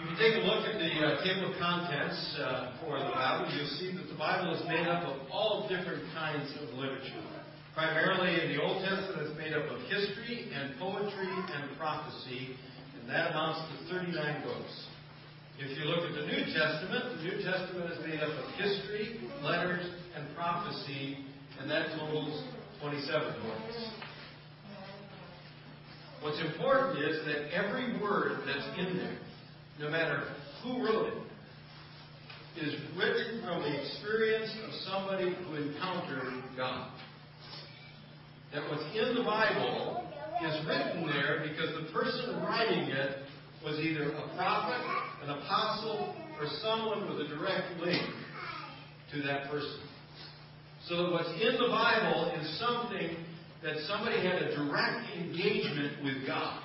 If 0.00 0.08
you 0.08 0.16
take 0.16 0.40
a 0.40 0.46
look 0.48 0.64
at 0.64 0.80
the 0.80 0.92
uh, 0.96 1.20
table 1.20 1.52
of 1.52 1.60
contents 1.60 2.16
uh, 2.40 2.72
for 2.80 2.96
the 2.96 3.12
Bible, 3.12 3.52
you'll 3.52 3.68
see 3.76 3.92
that 3.92 4.08
the 4.08 4.16
Bible 4.16 4.56
is 4.56 4.64
made 4.64 4.88
up 4.88 5.04
of 5.04 5.28
all 5.28 5.68
different 5.68 6.00
kinds 6.16 6.48
of 6.56 6.72
literature. 6.72 7.20
Primarily 7.76 8.40
in 8.40 8.56
the 8.56 8.62
Old 8.64 8.80
Testament, 8.80 9.28
it's 9.28 9.36
made 9.36 9.52
up 9.52 9.68
of 9.68 9.76
history 9.92 10.48
and 10.56 10.72
poetry 10.80 11.28
and 11.28 11.76
prophecy, 11.76 12.56
and 12.96 13.10
that 13.12 13.32
amounts 13.36 13.60
to 13.60 13.92
39 13.92 14.16
books. 14.42 14.72
If 15.60 15.76
you 15.76 15.84
look 15.84 16.08
at 16.08 16.16
the 16.16 16.24
New 16.32 16.48
Testament, 16.48 17.20
the 17.20 17.22
New 17.28 17.36
Testament 17.44 17.92
is 17.92 18.00
made 18.00 18.24
up 18.24 18.32
of 18.32 18.48
history, 18.56 19.20
letters, 19.44 19.84
and 20.16 20.24
prophecy, 20.34 21.28
and 21.60 21.70
that 21.70 21.92
totals 22.00 22.40
27 22.80 23.36
books. 23.44 23.76
What's 26.22 26.40
important 26.40 27.04
is 27.04 27.20
that 27.26 27.52
every 27.52 28.00
word 28.00 28.48
that's 28.48 28.64
in 28.80 28.96
there 28.96 29.18
no 29.80 29.90
matter 29.90 30.24
who 30.62 30.84
wrote 30.84 31.08
it, 31.08 32.62
is 32.62 32.74
written 32.96 33.42
from 33.42 33.62
the 33.62 33.80
experience 33.80 34.50
of 34.64 34.74
somebody 34.92 35.34
who 35.34 35.54
encountered 35.56 36.42
God. 36.56 36.90
That 38.52 38.68
what's 38.68 38.84
in 38.94 39.14
the 39.14 39.22
Bible 39.22 40.04
is 40.44 40.66
written 40.66 41.06
there 41.06 41.46
because 41.48 41.70
the 41.82 41.92
person 41.92 42.42
writing 42.42 42.90
it 42.90 43.18
was 43.64 43.78
either 43.80 44.12
a 44.12 44.36
prophet, 44.36 44.84
an 45.22 45.30
apostle, 45.30 46.14
or 46.38 46.46
someone 46.60 47.08
with 47.08 47.26
a 47.26 47.28
direct 47.28 47.80
link 47.80 48.02
to 49.12 49.22
that 49.22 49.50
person. 49.50 49.80
So 50.88 50.96
that 50.96 51.12
what's 51.12 51.28
in 51.40 51.54
the 51.54 51.68
Bible 51.68 52.32
is 52.40 52.58
something 52.58 53.16
that 53.62 53.76
somebody 53.86 54.16
had 54.16 54.42
a 54.42 54.56
direct 54.56 55.16
engagement 55.16 56.02
with 56.02 56.26
God. 56.26 56.62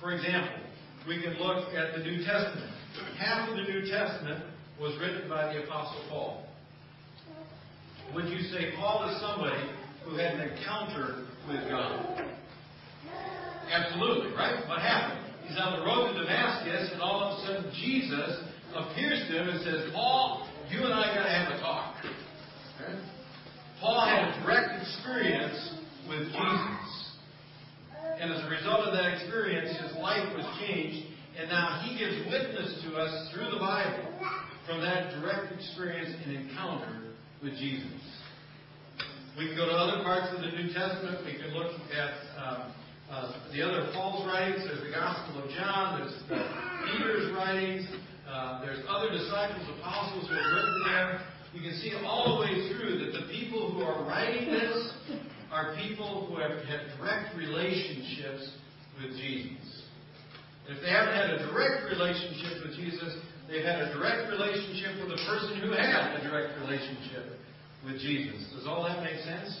For 0.00 0.12
example, 0.12 0.65
we 1.06 1.22
can 1.22 1.34
look 1.38 1.72
at 1.74 1.96
the 1.96 2.02
New 2.02 2.24
Testament. 2.24 2.70
Half 3.18 3.48
of 3.48 3.56
the 3.56 3.62
New 3.62 3.88
Testament 3.88 4.44
was 4.80 4.98
written 5.00 5.28
by 5.28 5.52
the 5.52 5.64
Apostle 5.64 6.02
Paul. 6.08 6.46
Would 8.14 8.28
you 8.28 8.40
say 8.50 8.72
Paul 8.76 9.08
is 9.08 9.20
somebody 9.20 9.70
who 10.04 10.16
had 10.16 10.34
an 10.34 10.50
encounter 10.50 11.26
with 11.48 11.68
God? 11.68 12.22
Absolutely, 13.70 14.32
right? 14.34 14.66
What 14.68 14.80
happened? 14.80 15.22
He's 15.46 15.58
on 15.58 15.78
the 15.78 15.86
road 15.86 16.12
to 16.12 16.20
Damascus, 16.20 16.90
and 16.92 17.00
all 17.00 17.22
of 17.22 17.38
a 17.38 17.46
sudden 17.46 17.72
Jesus 17.74 18.42
appears 18.74 19.26
to 19.28 19.42
him 19.42 19.48
and 19.48 19.60
says, 19.62 19.90
Paul, 19.92 20.48
you 20.70 20.82
and 20.84 20.92
I 20.92 21.14
got 21.14 21.22
to 21.22 21.30
have 21.30 21.52
a 21.52 21.60
talk. 21.60 21.96
Okay? 22.80 22.98
Paul 23.80 24.06
had 24.06 24.28
a 24.28 24.42
direct 24.42 24.82
experience 24.82 25.74
with 26.08 26.26
Jesus. 26.26 26.96
And 28.18 28.32
as 28.32 28.44
a 28.44 28.48
result 28.48 28.80
of 28.80 28.94
that 28.94 29.12
experience, 29.14 29.76
life 30.06 30.30
was 30.38 30.46
changed. 30.62 31.02
And 31.36 31.50
now 31.50 31.82
he 31.82 31.98
gives 31.98 32.14
witness 32.30 32.80
to 32.86 32.96
us 32.96 33.34
through 33.34 33.50
the 33.50 33.58
Bible 33.58 34.06
from 34.64 34.80
that 34.80 35.10
direct 35.18 35.52
experience 35.52 36.14
and 36.24 36.36
encounter 36.36 37.12
with 37.42 37.58
Jesus. 37.58 38.00
We 39.36 39.48
can 39.50 39.56
go 39.56 39.66
to 39.66 39.76
other 39.76 40.02
parts 40.02 40.32
of 40.32 40.40
the 40.40 40.48
New 40.56 40.72
Testament. 40.72 41.26
We 41.26 41.36
can 41.36 41.52
look 41.52 41.76
at 41.92 42.14
um, 42.40 42.72
uh, 43.10 43.32
the 43.52 43.60
other 43.60 43.92
Paul's 43.92 44.24
writings. 44.26 44.64
There's 44.64 44.80
the 44.80 44.94
Gospel 44.96 45.44
of 45.44 45.50
John. 45.50 46.00
There's 46.00 46.16
Peter's 46.88 47.34
writings. 47.36 47.84
Uh, 48.26 48.64
there's 48.64 48.80
other 48.88 49.10
disciples, 49.10 49.62
apostles 49.78 50.26
who 50.30 50.34
have 50.34 50.50
written 50.54 50.82
there. 50.86 51.20
You 51.52 51.60
can 51.60 51.78
see 51.78 51.92
all 52.06 52.36
the 52.36 52.40
way 52.40 52.68
through 52.72 52.98
that 53.04 53.12
the 53.12 53.26
people 53.30 53.72
who 53.72 53.82
are 53.82 54.08
writing 54.08 54.50
this 54.50 54.92
are 55.52 55.76
people 55.76 56.26
who 56.26 56.40
have 56.40 56.64
had 56.64 56.96
direct 56.98 57.36
relationships 57.36 58.56
with 59.00 59.12
Jesus. 59.20 59.85
And 60.66 60.76
if 60.76 60.82
they 60.82 60.90
haven't 60.90 61.14
had 61.14 61.30
a 61.30 61.38
direct 61.46 61.86
relationship 61.86 62.66
with 62.66 62.74
Jesus, 62.76 63.14
they've 63.48 63.64
had 63.64 63.82
a 63.82 63.94
direct 63.94 64.30
relationship 64.30 64.98
with 64.98 65.14
a 65.14 65.22
person 65.26 65.60
who 65.60 65.70
had 65.70 66.18
a 66.18 66.28
direct 66.28 66.58
relationship 66.60 67.38
with 67.84 68.00
Jesus. 68.00 68.50
Does 68.54 68.66
all 68.66 68.82
that 68.84 69.02
make 69.02 69.20
sense? 69.20 69.60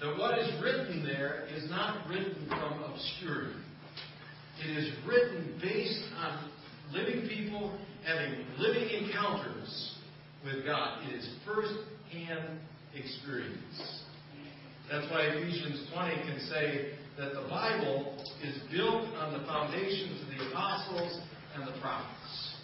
That 0.00 0.18
what 0.18 0.38
is 0.38 0.50
written 0.62 1.04
there 1.04 1.46
is 1.54 1.68
not 1.70 2.06
written 2.08 2.46
from 2.48 2.82
obscurity. 2.84 3.58
It 4.64 4.70
is 4.76 4.92
written 5.06 5.58
based 5.60 6.04
on 6.18 6.50
living 6.92 7.28
people 7.28 7.76
having 8.04 8.44
living 8.58 8.88
encounters 8.88 9.96
with 10.44 10.64
God. 10.64 11.02
It 11.08 11.14
is 11.16 11.28
first 11.46 11.74
hand 12.12 12.58
experience. 12.94 14.02
That's 14.90 15.10
why 15.10 15.22
Ephesians 15.22 15.88
20 15.94 16.14
can 16.14 16.40
say 16.50 16.92
that 17.22 17.34
the 17.34 17.48
Bible 17.48 18.18
is 18.42 18.58
built 18.74 19.06
on 19.14 19.32
the 19.32 19.46
foundations 19.46 20.20
of 20.22 20.28
the 20.34 20.50
apostles 20.50 21.22
and 21.54 21.62
the 21.68 21.80
prophets. 21.80 22.56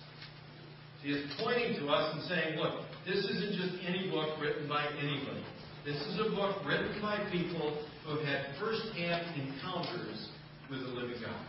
He 1.00 1.12
is 1.12 1.30
pointing 1.38 1.78
to 1.78 1.86
us 1.86 2.14
and 2.14 2.22
saying, 2.26 2.58
look, 2.58 2.82
this 3.06 3.22
isn't 3.22 3.54
just 3.54 3.78
any 3.86 4.10
book 4.10 4.34
written 4.42 4.66
by 4.66 4.84
anybody. 4.98 5.44
This 5.86 5.94
is 5.94 6.18
a 6.26 6.34
book 6.34 6.56
written 6.66 7.00
by 7.00 7.22
people 7.30 7.86
who 8.04 8.18
have 8.18 8.26
had 8.26 8.58
first-hand 8.58 9.30
encounters 9.38 10.26
with 10.68 10.80
the 10.80 10.88
living 10.88 11.22
God. 11.22 11.46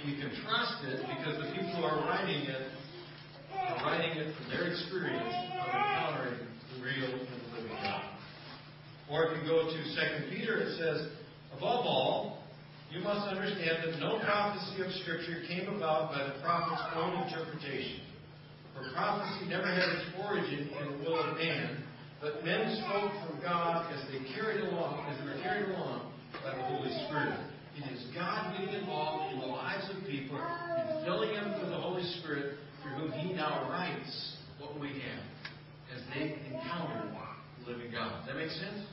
And 0.00 0.10
you 0.10 0.16
can 0.16 0.32
trust 0.40 0.84
it 0.88 1.04
because 1.04 1.36
the 1.36 1.52
people 1.52 1.76
who 1.76 1.84
are 1.84 2.00
writing 2.08 2.48
it 2.48 2.72
are 3.52 3.84
writing 3.84 4.16
it 4.16 4.34
from 4.34 4.48
their 4.48 4.72
experience 4.72 5.34
of 5.52 5.68
encountering 5.68 6.48
the 6.72 6.82
real 6.82 7.12
and 7.12 7.28
the 7.28 7.60
living 7.60 7.76
God. 7.82 8.16
Or 9.10 9.26
if 9.26 9.42
you 9.42 9.48
go 9.48 9.64
to 9.64 9.70
2 9.72 10.34
Peter, 10.34 10.58
it 10.58 10.78
says, 10.78 11.08
Above 11.56 11.86
all, 11.86 12.42
you 12.90 13.00
must 13.00 13.28
understand 13.28 13.84
that 13.84 14.00
no 14.00 14.18
prophecy 14.18 14.82
of 14.82 14.90
Scripture 15.02 15.42
came 15.46 15.68
about 15.74 16.10
by 16.12 16.24
the 16.24 16.42
prophet's 16.42 16.82
own 16.94 17.22
interpretation. 17.22 18.00
For 18.74 18.90
prophecy 18.92 19.48
never 19.48 19.66
had 19.66 19.88
its 19.94 20.06
origin 20.22 20.68
in 20.68 20.84
the 20.92 20.98
will 21.04 21.18
of 21.18 21.36
man, 21.38 21.82
but 22.20 22.44
men 22.44 22.82
spoke 22.84 23.12
from 23.26 23.40
God 23.42 23.92
as 23.92 24.02
they 24.10 24.20
carried 24.34 24.64
along, 24.68 25.06
as 25.08 25.18
they 25.18 25.24
were 25.24 25.42
carried 25.42 25.70
along 25.70 26.12
by 26.44 26.56
the 26.56 26.62
Holy 26.62 26.90
Spirit. 27.06 27.40
It 27.76 27.92
is 27.92 28.06
God 28.14 28.56
being 28.56 28.72
involved 28.72 29.34
in 29.34 29.40
the 29.40 29.46
lives 29.46 29.84
of 29.90 30.06
people 30.08 30.38
and 30.38 31.04
filling 31.04 31.34
them 31.34 31.60
with 31.60 31.70
the 31.70 31.76
Holy 31.76 32.04
Spirit 32.18 32.56
through 32.82 33.08
whom 33.08 33.12
He 33.12 33.34
now 33.34 33.68
writes 33.70 34.36
what 34.58 34.78
we 34.80 34.88
have 34.88 35.24
as 35.94 36.02
they 36.14 36.38
encounter 36.50 37.12
the 37.64 37.70
living 37.70 37.92
God. 37.92 38.24
Does 38.24 38.34
that 38.34 38.36
make 38.36 38.50
sense? 38.50 38.86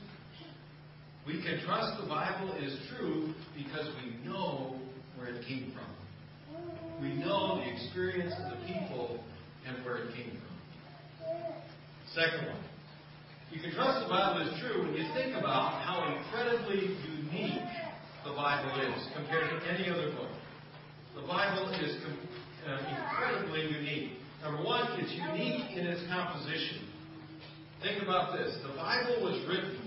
We 1.26 1.33
can 1.44 1.60
trust 1.60 2.00
the 2.00 2.08
Bible 2.08 2.56
is 2.56 2.72
true 2.96 3.34
because 3.54 3.86
we 4.00 4.16
know 4.26 4.80
where 5.16 5.28
it 5.28 5.44
came 5.46 5.72
from. 5.76 5.84
We 7.02 7.12
know 7.12 7.60
the 7.60 7.68
experience 7.70 8.32
of 8.40 8.56
the 8.56 8.64
people 8.64 9.20
and 9.66 9.84
where 9.84 10.08
it 10.08 10.14
came 10.16 10.40
from. 10.40 10.56
Second 12.14 12.48
one. 12.48 12.64
You 13.52 13.60
can 13.60 13.74
trust 13.74 14.00
the 14.02 14.08
Bible 14.08 14.48
is 14.48 14.58
true 14.60 14.88
when 14.88 14.94
you 14.94 15.04
think 15.12 15.36
about 15.36 15.84
how 15.84 16.16
incredibly 16.16 16.96
unique 17.12 17.60
the 18.24 18.32
Bible 18.32 18.80
is 18.80 19.06
compared 19.14 19.50
to 19.50 19.68
any 19.68 19.90
other 19.90 20.16
book. 20.16 20.32
The 21.14 21.26
Bible 21.28 21.68
is 21.76 22.00
uh, 22.66 22.78
incredibly 22.88 23.68
unique. 23.68 24.12
Number 24.42 24.64
one, 24.64 24.98
it's 24.98 25.12
unique 25.12 25.76
in 25.76 25.86
its 25.86 26.08
composition. 26.08 26.88
Think 27.82 28.02
about 28.02 28.32
this. 28.32 28.56
The 28.62 28.74
Bible 28.74 29.20
was 29.20 29.44
written 29.46 29.83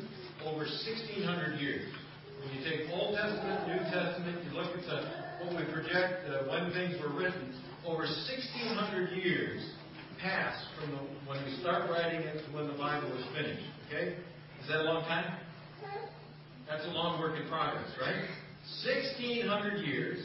over 0.47 0.63
1,600 0.63 1.59
years. 1.59 1.91
When 2.39 2.55
you 2.55 2.63
take 2.63 2.87
Old 2.95 3.15
Testament, 3.15 3.67
New 3.67 3.83
Testament, 3.91 4.39
you 4.47 4.51
look 4.55 4.71
at 4.71 4.85
the, 4.87 4.99
what 5.43 5.59
we 5.59 5.67
project, 5.71 6.23
uh, 6.23 6.47
when 6.47 6.71
things 6.71 6.95
were 7.03 7.11
written, 7.11 7.51
over 7.85 8.07
1,600 8.07 9.11
years 9.11 9.59
passed 10.21 10.63
from 10.79 10.91
the, 10.91 11.01
when 11.27 11.43
we 11.43 11.51
start 11.59 11.89
writing 11.89 12.21
it 12.21 12.45
to 12.45 12.55
when 12.55 12.67
the 12.67 12.77
Bible 12.79 13.11
is 13.17 13.25
finished. 13.35 13.67
Okay? 13.87 14.15
Is 14.63 14.67
that 14.69 14.81
a 14.81 14.87
long 14.87 15.03
time? 15.03 15.37
That's 16.67 16.85
a 16.85 16.91
long 16.91 17.19
work 17.19 17.39
in 17.39 17.47
progress, 17.49 17.87
right? 17.99 18.27
1,600 18.85 19.85
years. 19.85 20.19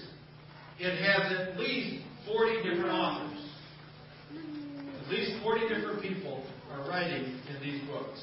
It 0.78 0.98
has 1.02 1.38
at 1.38 1.58
least 1.58 2.04
40 2.26 2.56
different 2.62 2.90
authors. 2.90 3.38
At 5.02 5.08
least 5.10 5.42
40 5.42 5.68
different 5.68 6.02
people 6.02 6.44
are 6.72 6.88
writing 6.88 7.38
in 7.48 7.62
these 7.62 7.82
books. 7.86 8.18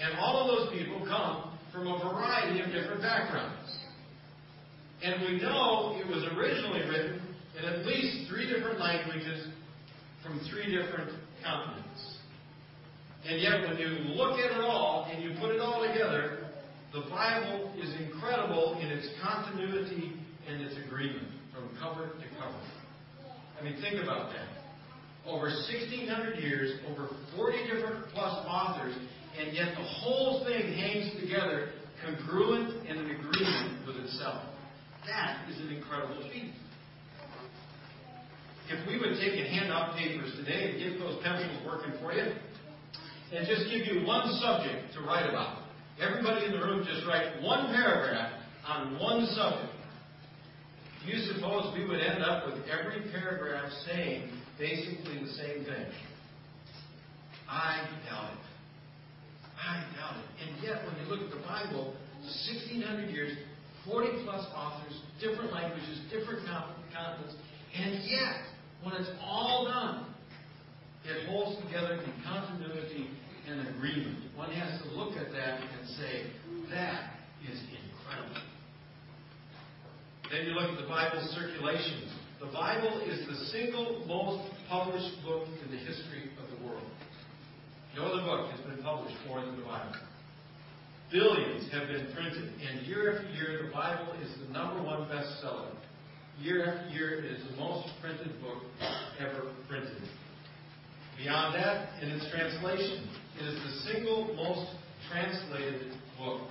And 0.00 0.18
all 0.18 0.42
of 0.42 0.58
those 0.58 0.78
people 0.78 1.04
come 1.06 1.58
from 1.72 1.86
a 1.86 1.98
variety 1.98 2.60
of 2.60 2.66
different 2.70 3.02
backgrounds. 3.02 3.76
And 5.02 5.22
we 5.22 5.40
know 5.40 5.96
it 5.98 6.06
was 6.06 6.24
originally 6.36 6.82
written 6.88 7.22
in 7.58 7.64
at 7.64 7.86
least 7.86 8.28
three 8.30 8.52
different 8.52 8.78
languages 8.78 9.48
from 10.22 10.40
three 10.50 10.70
different 10.70 11.10
continents. 11.44 12.18
And 13.26 13.40
yet, 13.40 13.60
when 13.62 13.78
you 13.78 13.88
look 14.14 14.38
at 14.38 14.52
it 14.52 14.60
all 14.60 15.08
and 15.10 15.22
you 15.22 15.36
put 15.40 15.50
it 15.50 15.60
all 15.60 15.86
together, 15.86 16.46
the 16.92 17.02
Bible 17.10 17.72
is 17.76 17.94
incredible 18.00 18.78
in 18.80 18.88
its 18.88 19.08
continuity 19.22 20.14
and 20.48 20.62
its 20.62 20.74
agreement 20.86 21.28
from 21.52 21.68
cover 21.80 22.06
to 22.06 22.40
cover. 22.40 22.58
I 23.60 23.64
mean, 23.64 23.80
think 23.82 24.02
about 24.02 24.30
that. 24.32 24.48
Over 25.26 25.46
1,600 25.46 26.38
years, 26.38 26.80
over 26.88 27.08
40 27.36 27.58
different 27.70 28.06
plus 28.14 28.32
authors, 28.48 28.94
and 29.38 29.54
yet 29.54 29.74
the 29.76 29.84
whole 29.84 30.44
thing 30.44 30.72
hangs 30.74 31.12
together 31.20 31.70
congruent 32.04 32.86
and 32.88 32.98
in 33.00 33.10
agreement 33.10 33.86
with 33.86 33.96
itself. 33.96 34.42
That 35.06 35.48
is 35.48 35.58
an 35.60 35.74
incredible 35.74 36.22
feat. 36.32 36.52
If 38.68 38.86
we 38.86 38.98
would 38.98 39.18
take 39.18 39.32
and 39.38 39.48
hand 39.48 39.72
out 39.72 39.96
papers 39.96 40.32
today 40.36 40.70
and 40.70 40.78
get 40.78 40.98
those 40.98 41.22
pencils 41.22 41.64
working 41.64 41.92
for 42.00 42.12
you, 42.12 42.32
and 43.32 43.46
just 43.46 43.70
give 43.70 43.86
you 43.86 44.06
one 44.06 44.28
subject 44.40 44.92
to 44.94 45.00
write 45.00 45.28
about, 45.28 45.62
everybody 46.00 46.46
in 46.46 46.52
the 46.52 46.58
room 46.58 46.84
just 46.86 47.06
write 47.06 47.42
one 47.42 47.66
paragraph 47.74 48.32
on 48.66 48.98
one 48.98 49.26
subject. 49.34 49.72
Do 51.04 51.12
you 51.12 51.32
suppose 51.32 51.72
we 51.74 51.86
would 51.86 52.00
end 52.00 52.22
up 52.22 52.46
with 52.46 52.64
every 52.68 53.10
paragraph 53.10 53.70
saying 53.86 54.30
basically 54.58 55.18
the 55.24 55.32
same 55.32 55.64
thing? 55.64 55.86
I 57.48 57.88
doubt 58.08 58.32
it. 58.32 58.47
I 59.58 59.82
doubt 59.96 60.16
it. 60.22 60.28
And 60.46 60.62
yet, 60.62 60.86
when 60.86 60.94
you 61.02 61.06
look 61.10 61.20
at 61.20 61.30
the 61.34 61.42
Bible, 61.42 61.94
1,600 62.22 63.10
years, 63.10 63.36
40 63.84 64.24
plus 64.24 64.46
authors, 64.54 64.94
different 65.20 65.52
languages, 65.52 66.00
different 66.10 66.46
continents, 66.46 67.34
and 67.76 68.02
yet, 68.08 68.42
when 68.82 68.94
it's 68.94 69.10
all 69.22 69.66
done, 69.66 70.14
it 71.04 71.26
holds 71.28 71.60
together 71.64 71.94
in 71.94 72.12
continuity 72.24 73.10
and 73.48 73.68
agreement. 73.68 74.18
One 74.36 74.50
has 74.52 74.82
to 74.82 74.88
look 74.90 75.16
at 75.16 75.32
that 75.32 75.60
and 75.60 75.88
say, 75.96 76.30
that 76.70 77.14
is 77.50 77.58
incredible. 77.58 78.42
Then 80.30 80.44
you 80.44 80.52
look 80.52 80.70
at 80.70 80.80
the 80.80 80.88
Bible's 80.88 81.30
circulation. 81.30 82.12
The 82.40 82.52
Bible 82.52 83.00
is 83.00 83.26
the 83.26 83.36
single 83.50 84.04
most 84.06 84.52
published 84.68 85.16
book 85.24 85.48
in 85.64 85.70
the 85.70 85.78
history 85.78 86.30
of 86.36 86.50
the 86.50 86.66
world. 86.66 86.84
No 87.98 88.04
other 88.04 88.22
book 88.22 88.50
has 88.52 88.60
been 88.60 88.80
published 88.84 89.16
more 89.26 89.40
than 89.40 89.56
the 89.56 89.62
Bible. 89.62 89.96
Billions 91.10 91.72
have 91.72 91.88
been 91.88 92.06
printed, 92.14 92.52
and 92.62 92.86
year 92.86 93.18
after 93.18 93.28
year, 93.32 93.66
the 93.66 93.72
Bible 93.72 94.12
is 94.22 94.30
the 94.46 94.52
number 94.52 94.80
one 94.80 95.08
bestseller. 95.08 95.74
Year 96.40 96.64
after 96.64 96.94
year, 96.94 97.18
it 97.18 97.24
is 97.24 97.42
the 97.50 97.56
most 97.56 97.88
printed 98.00 98.40
book 98.40 98.62
ever 99.18 99.50
printed. 99.68 99.98
Beyond 101.16 101.56
that, 101.56 102.00
in 102.00 102.10
its 102.10 102.30
translation, 102.30 103.08
it 103.40 103.44
is 103.44 103.54
the 103.64 103.92
single 103.92 104.32
most 104.36 104.70
translated 105.10 105.92
book. 106.16 106.42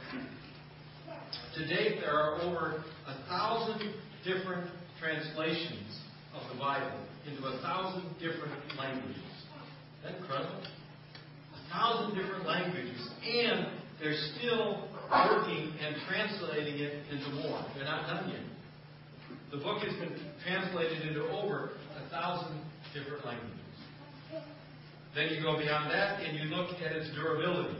To 1.55 1.65
date, 1.65 2.01
there 2.01 2.11
are 2.11 2.41
over 2.41 2.83
a 3.07 3.29
thousand 3.29 3.93
different 4.25 4.69
translations 4.99 6.01
of 6.35 6.41
the 6.51 6.59
Bible 6.59 6.99
into 7.25 7.45
a 7.47 7.61
thousand 7.61 8.03
different 8.19 8.51
languages. 8.77 9.15
Isn't 10.03 10.11
that 10.11 10.21
incredible? 10.21 10.76
Thousand 11.71 12.15
different 12.15 12.45
languages. 12.45 13.09
And 13.23 13.67
they're 13.99 14.17
still 14.37 14.87
working 15.11 15.73
and 15.81 15.95
translating 16.07 16.79
it 16.79 17.03
into 17.11 17.29
more. 17.41 17.65
They're 17.75 17.85
not 17.85 18.07
done 18.07 18.29
yet. 18.29 18.41
The 19.51 19.57
book 19.57 19.81
has 19.83 19.93
been 19.95 20.19
translated 20.43 21.07
into 21.07 21.27
over 21.29 21.71
a 21.95 22.09
thousand 22.09 22.59
different 22.93 23.25
languages. 23.25 23.53
Then 25.15 25.29
you 25.33 25.41
go 25.41 25.57
beyond 25.57 25.89
that 25.91 26.21
and 26.21 26.37
you 26.37 26.55
look 26.55 26.69
at 26.81 26.91
its 26.91 27.09
durability. 27.15 27.77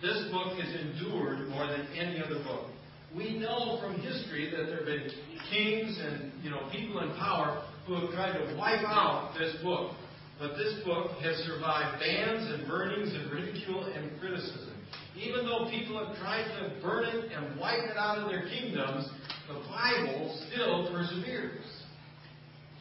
This 0.00 0.30
book 0.32 0.56
has 0.58 0.80
endured 0.80 1.48
more 1.48 1.66
than 1.66 1.86
any 1.94 2.22
other 2.22 2.42
book. 2.42 2.66
We 3.14 3.38
know 3.38 3.78
from 3.82 4.00
history 4.00 4.50
that 4.50 4.66
there 4.66 4.76
have 4.76 4.86
been 4.86 5.10
kings 5.50 5.98
and 6.00 6.32
you 6.42 6.50
know 6.50 6.68
people 6.72 7.00
in 7.00 7.10
power 7.16 7.62
who 7.86 7.94
have 7.94 8.10
tried 8.12 8.38
to 8.38 8.56
wipe 8.56 8.84
out 8.86 9.34
this 9.38 9.56
book. 9.62 9.92
But 10.40 10.56
this 10.56 10.82
book 10.86 11.10
has 11.20 11.36
survived 11.44 12.00
bans 12.00 12.50
and 12.50 12.66
burnings 12.66 13.12
and 13.12 13.30
ridicule 13.30 13.84
and 13.84 14.18
criticism. 14.18 14.72
Even 15.14 15.44
though 15.44 15.68
people 15.68 16.02
have 16.02 16.16
tried 16.16 16.44
to 16.44 16.80
burn 16.80 17.04
it 17.04 17.30
and 17.30 17.60
wipe 17.60 17.84
it 17.84 17.96
out 17.98 18.16
of 18.16 18.30
their 18.30 18.48
kingdoms, 18.48 19.06
the 19.48 19.60
Bible 19.68 20.42
still 20.48 20.90
perseveres. 20.90 21.66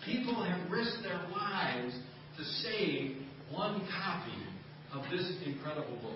People 0.06 0.42
have 0.42 0.72
risked 0.72 1.04
their 1.04 1.20
lives 1.34 1.94
to 2.38 2.44
save 2.64 3.18
one 3.52 3.86
copy 3.92 4.32
of 4.94 5.04
this 5.12 5.30
incredible 5.46 5.98
book. 6.02 6.14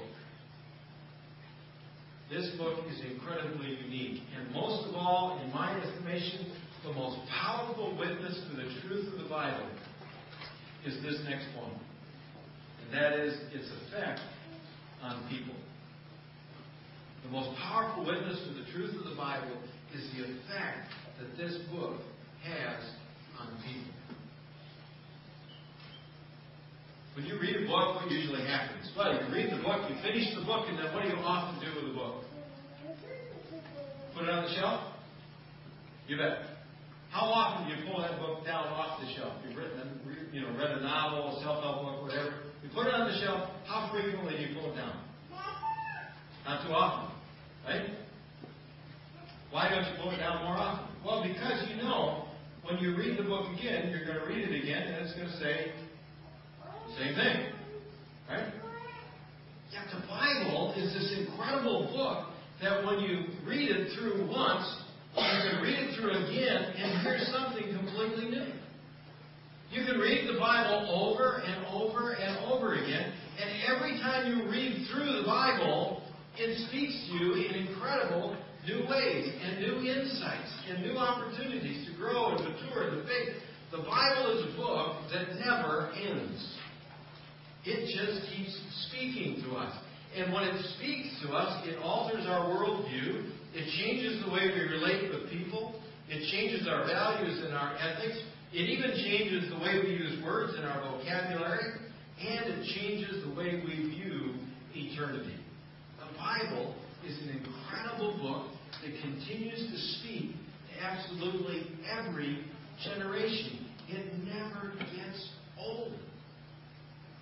This 2.29 2.51
book 2.57 2.85
is 2.89 3.01
incredibly 3.12 3.77
unique. 3.83 4.21
And 4.39 4.50
most 4.53 4.88
of 4.88 4.95
all, 4.95 5.41
in 5.43 5.51
my 5.51 5.77
estimation, 5.77 6.53
the 6.85 6.93
most 6.93 7.19
powerful 7.29 7.97
witness 7.97 8.39
to 8.50 8.55
the 8.55 8.69
truth 8.81 9.13
of 9.13 9.23
the 9.23 9.29
Bible 9.29 9.67
is 10.85 11.01
this 11.03 11.19
next 11.27 11.47
one. 11.57 11.71
And 12.83 12.93
that 12.93 13.13
is 13.13 13.33
its 13.53 13.69
effect 13.87 14.19
on 15.01 15.27
people. 15.29 15.55
The 17.23 17.29
most 17.29 17.57
powerful 17.57 18.05
witness 18.05 18.39
to 18.47 18.53
the 18.53 18.69
truth 18.71 18.95
of 18.99 19.09
the 19.09 19.15
Bible 19.15 19.57
is 19.95 20.03
the 20.15 20.23
effect 20.23 20.91
that 21.19 21.37
this 21.37 21.57
book 21.71 22.01
has 22.43 22.83
on 23.39 23.47
people. 23.63 23.93
When 27.15 27.25
you 27.25 27.39
read 27.39 27.55
a 27.63 27.67
book, 27.67 28.01
what 28.01 28.09
usually 28.09 28.41
happens? 28.41 28.91
Well, 28.97 29.13
you 29.13 29.31
read 29.31 29.53
the 29.53 29.61
book, 29.61 29.87
you 29.87 29.95
finish 30.01 30.33
the 30.35 30.43
book, 30.43 30.65
and 30.67 30.79
then 30.79 30.91
what 30.93 31.03
do 31.03 31.09
you 31.09 31.15
often 31.15 31.61
do 31.61 31.69
with 31.75 31.93
the 31.93 31.97
book? 31.97 32.23
Put 34.15 34.23
it 34.23 34.29
on 34.29 34.45
the 34.45 34.53
shelf? 34.55 34.93
You 36.07 36.17
bet. 36.17 36.39
How 37.11 37.29
often 37.29 37.69
do 37.69 37.75
you 37.75 37.85
pull 37.85 38.01
that 38.01 38.19
book 38.19 38.43
down 38.43 38.65
off 38.65 38.99
the 38.99 39.07
shelf? 39.13 39.33
You've 39.47 39.55
written, 39.55 40.01
you 40.33 40.41
know, 40.41 40.49
read 40.57 40.71
a 40.71 40.81
novel, 40.81 41.39
self-help 41.43 41.83
book, 41.83 42.01
whatever. 42.01 42.33
You 42.63 42.69
put 42.73 42.87
it 42.87 42.93
on 42.93 43.07
the 43.07 43.17
shelf. 43.21 43.49
How 43.67 43.91
frequently 43.93 44.35
do 44.35 44.41
you 44.41 44.59
pull 44.59 44.73
it 44.73 44.75
down? 44.75 44.97
Not 46.45 46.65
too 46.65 46.73
often, 46.73 47.15
right? 47.65 47.89
Why 49.51 49.69
don't 49.69 49.85
you 49.85 50.01
pull 50.01 50.11
it 50.11 50.17
down 50.17 50.43
more 50.43 50.57
often? 50.57 50.89
Well, 51.05 51.21
because 51.21 51.69
you 51.69 51.77
know 51.77 52.25
when 52.63 52.79
you 52.79 52.97
read 52.97 53.19
the 53.19 53.23
book 53.23 53.45
again, 53.53 53.91
you're 53.91 54.05
going 54.05 54.19
to 54.19 54.25
read 54.25 54.49
it 54.49 54.63
again, 54.63 54.87
and 54.87 55.05
it's 55.05 55.13
going 55.13 55.29
to 55.29 55.37
say 55.37 55.71
same 56.97 57.15
thing. 57.15 57.53
Right? 58.29 58.53
Yet 59.71 59.85
the 59.93 60.01
Bible 60.07 60.73
is 60.75 60.93
this 60.93 61.13
incredible 61.27 61.89
book 61.93 62.33
that 62.61 62.83
when 62.85 62.99
you 62.99 63.25
read 63.45 63.69
it 63.69 63.97
through 63.97 64.27
once, 64.27 64.65
you 65.15 65.21
can 65.21 65.61
read 65.61 65.77
it 65.77 65.99
through 65.99 66.11
again 66.11 66.73
and 66.75 67.01
hear 67.01 67.19
something 67.31 67.77
completely 67.77 68.29
new. 68.29 68.52
You 69.74 69.84
can 69.86 69.98
read 69.98 70.30
the 70.30 70.38
Bible 70.38 70.86
over 71.10 71.42
and 71.42 71.65
over 71.65 72.13
and 72.13 72.46
over 72.46 72.75
again, 72.75 73.12
and 73.42 73.50
every 73.74 73.98
time 73.98 74.30
you 74.30 74.48
read 74.48 74.86
through 74.94 75.22
the 75.22 75.25
Bible, 75.25 76.03
it 76.38 76.68
speaks 76.70 76.94
to 77.09 77.14
you 77.18 77.33
in 77.33 77.68
incredible 77.68 78.38
new 78.68 78.86
ways 78.88 79.33
and 79.42 79.59
new 79.59 79.81
insights 79.90 80.53
and 80.70 80.83
new 80.83 80.96
opportunities 80.96 81.88
to 81.90 81.98
grow 81.98 82.36
and 82.36 82.46
mature 82.46 82.90
in 82.90 82.98
the 82.98 83.03
faith. 83.03 83.42
The 83.72 83.79
Bible 83.79 84.38
is 84.38 84.53
a 84.53 84.57
book 84.57 85.09
that 85.12 85.40
never 85.44 85.90
ends. 85.98 86.55
It 87.66 87.90
just 87.98 88.29
keeps 88.29 88.55
speaking 88.88 89.42
to 89.42 89.55
us. 89.57 89.74
And 90.16 90.31
when 90.31 90.44
it 90.44 90.64
speaks 90.77 91.20
to 91.25 91.33
us, 91.33 91.66
it 91.68 91.79
alters 91.81 92.27
our 92.27 92.46
worldview. 92.46 93.27
It 93.55 93.66
changes 93.81 94.24
the 94.24 94.31
way 94.31 94.51
we 94.53 94.70
relate 94.70 95.09
with 95.09 95.31
people. 95.31 95.81
It 96.09 96.29
changes 96.31 96.68
our 96.68 96.86
values 96.86 97.42
and 97.44 97.55
our 97.55 97.75
ethics. 97.77 98.20
It 98.53 98.70
even 98.70 98.92
changes 98.92 99.50
the 99.50 99.57
way 99.57 99.81
we 99.83 99.89
use 99.89 100.24
words 100.24 100.53
in 100.57 100.63
our 100.63 100.98
vocabulary. 100.98 101.74
And 102.22 102.46
it 102.46 102.66
changes 102.75 103.24
the 103.25 103.33
way 103.33 103.63
we 103.66 103.89
view 103.89 104.35
eternity. 104.75 105.35
The 105.98 106.18
Bible 106.18 106.75
is 107.05 107.18
an 107.24 107.29
incredible 107.29 108.18
book 108.22 108.51
that 108.83 109.01
continues 109.01 109.57
to 109.57 109.77
speak 110.00 110.35
to 110.35 110.85
absolutely 110.85 111.68
every 111.98 112.46
generation. 112.83 113.66
It 113.89 114.13
never 114.24 114.74
gets 114.96 115.29
old. 115.59 115.94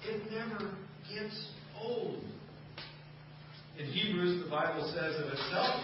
It 0.03 0.31
never 0.31 0.75
gets 1.13 1.47
old. 1.81 2.21
In 3.79 3.85
Hebrews, 3.85 4.43
the 4.43 4.49
Bible 4.49 4.91
says 4.93 5.15
of 5.15 5.31
itself, 5.31 5.83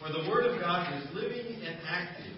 For 0.00 0.12
the 0.12 0.30
Word 0.30 0.46
of 0.46 0.60
God 0.60 0.92
is 0.94 1.14
living 1.14 1.60
and 1.66 1.76
active, 1.86 2.32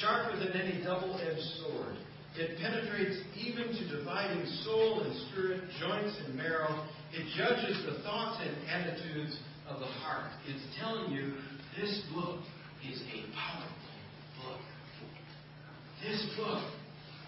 sharper 0.00 0.36
than 0.38 0.52
any 0.52 0.82
double 0.82 1.18
edged 1.20 1.42
sword. 1.60 1.96
It 2.36 2.58
penetrates 2.58 3.18
even 3.36 3.68
to 3.68 3.96
dividing 3.98 4.46
soul 4.64 5.02
and 5.02 5.14
spirit, 5.28 5.62
joints 5.80 6.16
and 6.24 6.34
marrow. 6.34 6.86
It 7.12 7.26
judges 7.36 7.76
the 7.84 8.02
thoughts 8.02 8.40
and 8.42 8.56
attitudes 8.68 9.38
of 9.68 9.80
the 9.80 9.86
heart. 9.86 10.30
It's 10.48 10.64
telling 10.80 11.12
you 11.12 11.34
this 11.78 12.02
book 12.14 12.40
is 12.90 13.02
a 13.02 13.20
powerful 13.36 13.76
book. 14.40 14.60
This 16.02 16.24
book 16.36 16.64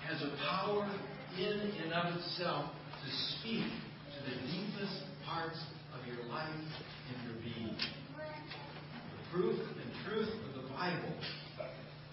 has 0.08 0.22
a 0.22 0.36
power 0.48 0.90
in 1.38 1.72
and 1.84 1.92
of 1.92 2.16
itself 2.16 2.70
to 3.04 3.38
speak 3.38 3.64
to 3.64 4.30
the 4.30 4.36
deepest 4.50 5.04
parts 5.26 5.60
of 5.92 6.06
your 6.06 6.24
life 6.26 6.48
and 6.48 7.16
your 7.28 7.42
being. 7.42 7.76
The 7.76 9.30
proof 9.32 9.58
and 9.60 10.04
truth 10.06 10.32
of 10.48 10.62
the 10.62 10.68
Bible 10.70 11.14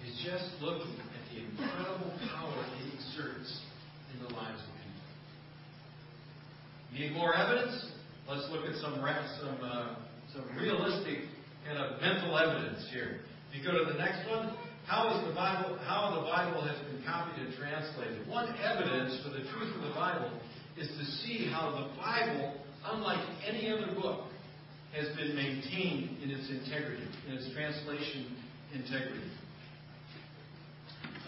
is 0.08 0.14
just 0.26 0.62
looking 0.62 0.96
at 1.00 1.24
the 1.30 1.42
incredible 1.46 2.12
power 2.30 2.66
it 2.80 2.94
exerts 2.94 3.62
in 4.14 4.24
the 4.24 4.34
lives 4.34 4.62
of 4.62 4.72
people. 4.82 5.06
Need 6.94 7.14
more 7.14 7.36
evidence? 7.36 7.92
Let's 8.28 8.48
look 8.52 8.66
at 8.66 8.76
some 8.82 8.96
some 8.96 9.60
uh, 9.62 9.96
some 10.34 10.46
realistic 10.58 11.28
kind 11.66 11.78
of 11.78 12.02
mental 12.02 12.38
evidence 12.38 12.88
here. 12.92 13.20
If 13.50 13.60
you 13.60 13.64
go 13.64 13.78
to 13.78 13.92
the 13.92 13.98
next 14.00 14.28
one, 14.30 14.56
how 14.86 15.12
is 15.16 15.28
the 15.28 15.36
Bible, 15.36 15.78
how 15.84 16.16
the 16.16 16.26
Bible 16.28 16.64
has 16.66 16.78
been 16.88 17.04
copied 17.04 17.44
and 17.44 17.54
translated. 17.56 18.28
One 18.28 18.56
evidence 18.64 19.20
for 19.24 19.30
the 19.30 19.44
truth 19.52 19.76
of 19.76 19.82
the 19.84 19.96
Bible 19.96 20.32
is 20.78 20.88
to 20.88 21.06
see 21.24 21.50
how 21.52 21.72
the 21.72 21.96
Bible, 22.00 22.56
unlike 22.86 23.24
any 23.48 23.70
other 23.70 23.94
book, 23.94 24.26
has 24.94 25.08
been 25.16 25.36
maintained 25.36 26.22
in 26.24 26.32
its 26.32 26.50
integrity, 26.50 27.08
in 27.28 27.36
its 27.36 27.54
translation 27.54 28.36
integrity. 28.74 29.32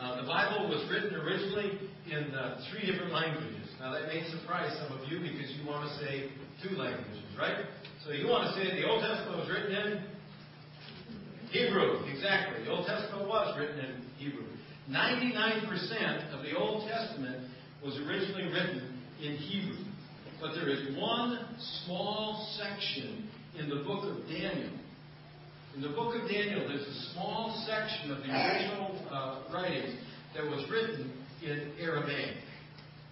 Uh, 0.03 0.19
the 0.19 0.27
Bible 0.27 0.67
was 0.67 0.83
written 0.91 1.15
originally 1.15 1.79
in 2.11 2.35
uh, 2.35 2.59
three 2.67 2.91
different 2.91 3.13
languages. 3.13 3.71
Now 3.79 3.93
that 3.93 4.03
may 4.11 4.19
surprise 4.35 4.75
some 4.83 4.99
of 4.99 5.07
you 5.07 5.23
because 5.23 5.47
you 5.55 5.65
want 5.65 5.87
to 5.87 5.95
say 6.03 6.27
two 6.59 6.75
languages, 6.75 7.23
right? 7.39 7.63
So 8.03 8.11
you 8.11 8.27
want 8.27 8.51
to 8.51 8.59
say 8.59 8.75
the 8.75 8.85
Old 8.85 8.99
Testament 8.99 9.39
was 9.39 9.47
written 9.47 9.71
in 9.71 10.03
Hebrew, 11.51 12.03
exactly. 12.11 12.65
The 12.65 12.71
Old 12.71 12.85
Testament 12.85 13.29
was 13.29 13.55
written 13.57 13.79
in 13.79 14.03
Hebrew. 14.17 14.43
99% 14.91 16.35
of 16.35 16.43
the 16.43 16.51
Old 16.57 16.85
Testament 16.89 17.47
was 17.81 17.95
originally 17.99 18.51
written 18.51 18.99
in 19.23 19.37
Hebrew. 19.37 19.85
But 20.41 20.51
there 20.55 20.67
is 20.67 20.97
one 20.97 21.47
small 21.85 22.45
section 22.59 23.29
in 23.57 23.69
the 23.69 23.77
book 23.87 24.03
of 24.03 24.27
Daniel. 24.27 24.82
In 25.75 25.81
the 25.81 25.89
book 25.89 26.13
of 26.13 26.29
Daniel, 26.29 26.67
there's 26.67 26.85
a 26.85 27.13
small 27.13 27.65
section 27.65 28.11
of 28.11 28.19
the 28.19 28.29
original 28.29 28.95
uh, 29.09 29.41
writings 29.51 29.95
that 30.35 30.43
was 30.43 30.63
written 30.69 31.11
in 31.41 31.71
Aramaic. 31.79 32.37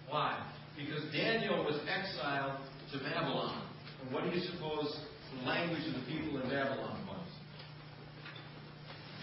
Why? 0.08 0.38
Because 0.76 1.02
Daniel 1.12 1.64
was 1.64 1.80
exiled 1.90 2.60
to 2.92 2.98
Babylon. 2.98 3.66
And 4.00 4.14
what 4.14 4.22
do 4.22 4.30
you 4.30 4.40
suppose 4.46 4.96
the 5.40 5.48
language 5.48 5.82
of 5.88 5.94
the 5.94 6.06
people 6.06 6.40
in 6.40 6.48
Babylon 6.48 7.04
was? 7.08 7.28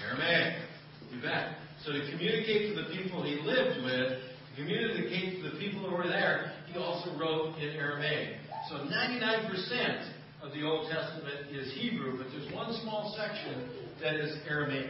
Aramaic. 0.04 0.62
You 1.10 1.22
bet. 1.22 1.56
So 1.86 1.94
to 1.94 2.12
communicate 2.12 2.76
to 2.76 2.84
the 2.84 2.90
people 2.90 3.24
he 3.24 3.40
lived 3.40 3.86
with, 3.86 4.20
to 4.20 4.56
communicate 4.58 5.42
to 5.42 5.50
the 5.50 5.58
people 5.60 5.90
who 5.90 5.96
were 5.96 6.08
there, 6.08 6.52
he 6.68 6.78
also 6.78 7.18
wrote 7.18 7.56
in 7.58 7.70
Aramaic. 7.70 8.36
So 8.70 8.76
99% 8.76 10.12
of 10.42 10.54
the 10.54 10.64
Old 10.64 10.90
Testament 10.90 11.52
is 11.52 11.74
Hebrew, 11.74 12.18
but 12.18 12.28
there's 12.32 12.54
one 12.54 12.74
small 12.82 13.16
section 13.18 13.70
that 14.02 14.16
is 14.16 14.38
Aramaic. 14.48 14.90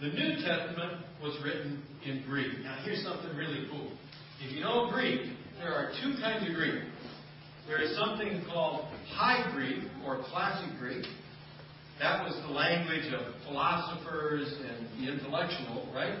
The 0.00 0.08
New 0.08 0.34
Testament 0.42 1.04
was 1.22 1.38
written 1.44 1.82
in 2.04 2.22
Greek. 2.26 2.52
Now, 2.62 2.78
here's 2.84 3.02
something 3.02 3.34
really 3.36 3.66
cool. 3.70 3.92
If 4.42 4.52
you 4.52 4.60
know 4.60 4.90
Greek, 4.92 5.20
there 5.58 5.72
are 5.72 5.92
two 6.02 6.14
kinds 6.20 6.48
of 6.48 6.54
Greek. 6.54 6.82
There 7.66 7.80
is 7.80 7.96
something 7.96 8.44
called 8.52 8.86
High 9.08 9.50
Greek 9.54 9.84
or 10.04 10.22
Classic 10.30 10.70
Greek. 10.78 11.06
That 11.98 12.24
was 12.24 12.34
the 12.46 12.52
language 12.52 13.12
of 13.14 13.34
philosophers 13.46 14.52
and 14.60 14.86
the 15.00 15.12
intellectual, 15.12 15.88
right? 15.94 16.18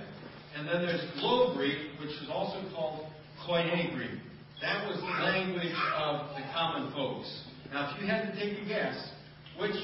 And 0.56 0.66
then 0.66 0.82
there's 0.82 1.04
Low 1.16 1.54
Greek, 1.54 2.00
which 2.00 2.10
is 2.10 2.28
also 2.30 2.66
called 2.74 3.06
Koine 3.46 3.94
Greek. 3.94 4.18
That 4.62 4.88
was 4.88 4.96
the 4.96 5.22
language 5.22 5.76
of 5.96 6.34
the 6.34 6.42
common 6.54 6.92
folks. 6.92 7.42
Now, 7.76 7.92
if 7.92 8.00
you 8.00 8.08
had 8.08 8.32
to 8.32 8.40
take 8.40 8.56
a 8.56 8.64
guess, 8.66 8.96
which 9.60 9.76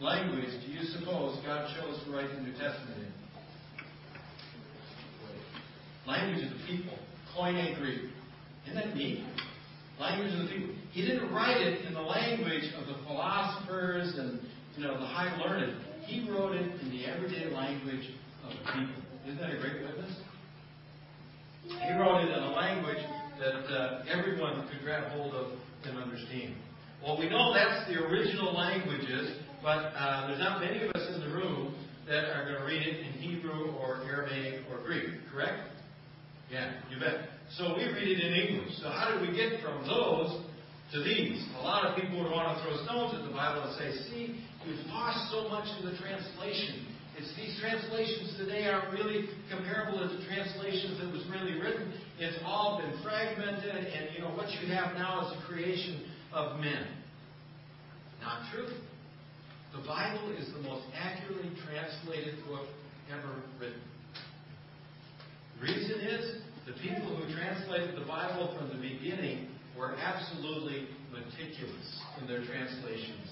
language 0.00 0.48
do 0.64 0.72
you 0.72 0.80
suppose 0.96 1.38
God 1.44 1.68
chose 1.76 2.02
to 2.06 2.10
write 2.10 2.34
the 2.34 2.40
New 2.40 2.52
Testament 2.52 2.96
in? 2.96 3.12
Language 6.06 6.42
of 6.42 6.56
the 6.56 6.64
people. 6.66 6.96
Koine 7.36 7.78
Greek. 7.78 8.08
Isn't 8.64 8.76
that 8.76 8.96
neat? 8.96 9.26
Language 10.00 10.32
of 10.32 10.38
the 10.38 10.54
people. 10.54 10.74
He 10.92 11.02
didn't 11.02 11.30
write 11.34 11.60
it 11.60 11.84
in 11.84 11.92
the 11.92 12.00
language 12.00 12.64
of 12.80 12.86
the 12.86 12.94
philosophers 13.06 14.14
and 14.16 14.40
you 14.78 14.84
know 14.84 14.98
the 14.98 15.06
high 15.06 15.38
learned. 15.44 15.76
He 16.06 16.26
wrote 16.30 16.56
it 16.56 16.80
in 16.80 16.90
the 16.92 17.04
everyday 17.04 17.52
language 17.52 18.08
of 18.42 18.52
the 18.52 18.72
people. 18.72 19.02
Isn't 19.26 19.38
that 19.38 19.50
a 19.50 19.60
great 19.60 19.82
witness? 19.82 20.16
He 21.68 21.92
wrote 21.92 22.24
it 22.24 22.30
in 22.30 22.42
a 22.42 22.52
language 22.52 23.04
that 23.38 23.70
uh, 23.70 24.04
everyone 24.08 24.66
could 24.68 24.80
grab 24.82 25.12
hold 25.12 25.34
of 25.34 25.48
and 25.84 25.98
understand. 25.98 26.54
Well, 27.04 27.20
we 27.20 27.28
know 27.28 27.52
that's 27.52 27.84
the 27.84 28.00
original 28.00 28.56
languages, 28.56 29.36
but 29.62 29.92
uh, 29.92 30.26
there's 30.26 30.40
not 30.40 30.56
many 30.56 30.88
of 30.88 30.96
us 30.96 31.04
in 31.12 31.20
the 31.20 31.36
room 31.36 31.76
that 32.08 32.32
are 32.32 32.48
going 32.48 32.56
to 32.56 32.64
read 32.64 32.80
it 32.80 33.04
in 33.04 33.12
Hebrew 33.20 33.76
or 33.76 34.00
Aramaic 34.08 34.64
or 34.72 34.80
Greek, 34.80 35.12
correct? 35.28 35.68
Yeah, 36.48 36.80
you 36.88 36.96
bet. 36.96 37.28
So 37.60 37.76
we 37.76 37.84
read 37.84 38.08
it 38.08 38.24
in 38.24 38.32
English. 38.32 38.80
So 38.80 38.88
how 38.88 39.12
did 39.12 39.20
we 39.20 39.36
get 39.36 39.60
from 39.60 39.84
those 39.84 40.48
to 40.96 41.04
these? 41.04 41.44
A 41.60 41.62
lot 41.62 41.84
of 41.84 41.92
people 41.92 42.24
would 42.24 42.32
want 42.32 42.56
to 42.56 42.64
throw 42.64 42.72
stones 42.88 43.20
at 43.20 43.28
the 43.28 43.36
Bible 43.36 43.68
and 43.68 43.76
say, 43.76 43.92
see, 44.08 44.40
you've 44.64 44.80
lost 44.88 45.28
so 45.28 45.44
much 45.52 45.68
in 45.76 45.84
the 45.84 46.00
translation. 46.00 46.88
It's 47.20 47.36
these 47.36 47.52
translations 47.60 48.32
today 48.40 48.64
aren't 48.64 48.96
really 48.96 49.28
comparable 49.52 50.00
to 50.00 50.08
the 50.08 50.24
translations 50.24 51.04
that 51.04 51.12
was 51.12 51.20
really 51.28 51.60
written. 51.60 51.92
It's 52.16 52.40
all 52.48 52.80
been 52.80 52.96
fragmented, 53.04 53.92
and 53.92 54.08
you 54.16 54.24
know 54.24 54.32
what 54.32 54.48
you 54.56 54.72
have 54.72 54.96
now 54.96 55.28
is 55.28 55.36
a 55.36 55.40
creation 55.44 56.13
of 56.34 56.60
men. 56.60 56.86
Not 58.20 58.50
true. 58.52 58.68
The 59.72 59.86
Bible 59.86 60.34
is 60.36 60.52
the 60.52 60.62
most 60.62 60.84
accurately 60.94 61.50
translated 61.66 62.34
book 62.46 62.66
ever 63.10 63.42
written. 63.58 63.80
The 65.56 65.66
reason 65.66 66.00
is 66.00 66.42
the 66.66 66.72
people 66.82 67.16
who 67.16 67.32
translated 67.34 67.96
the 67.96 68.06
Bible 68.06 68.54
from 68.58 68.68
the 68.68 68.82
beginning 68.82 69.48
were 69.78 69.94
absolutely 69.96 70.88
meticulous 71.10 72.00
in 72.20 72.26
their 72.26 72.44
translations. 72.44 73.30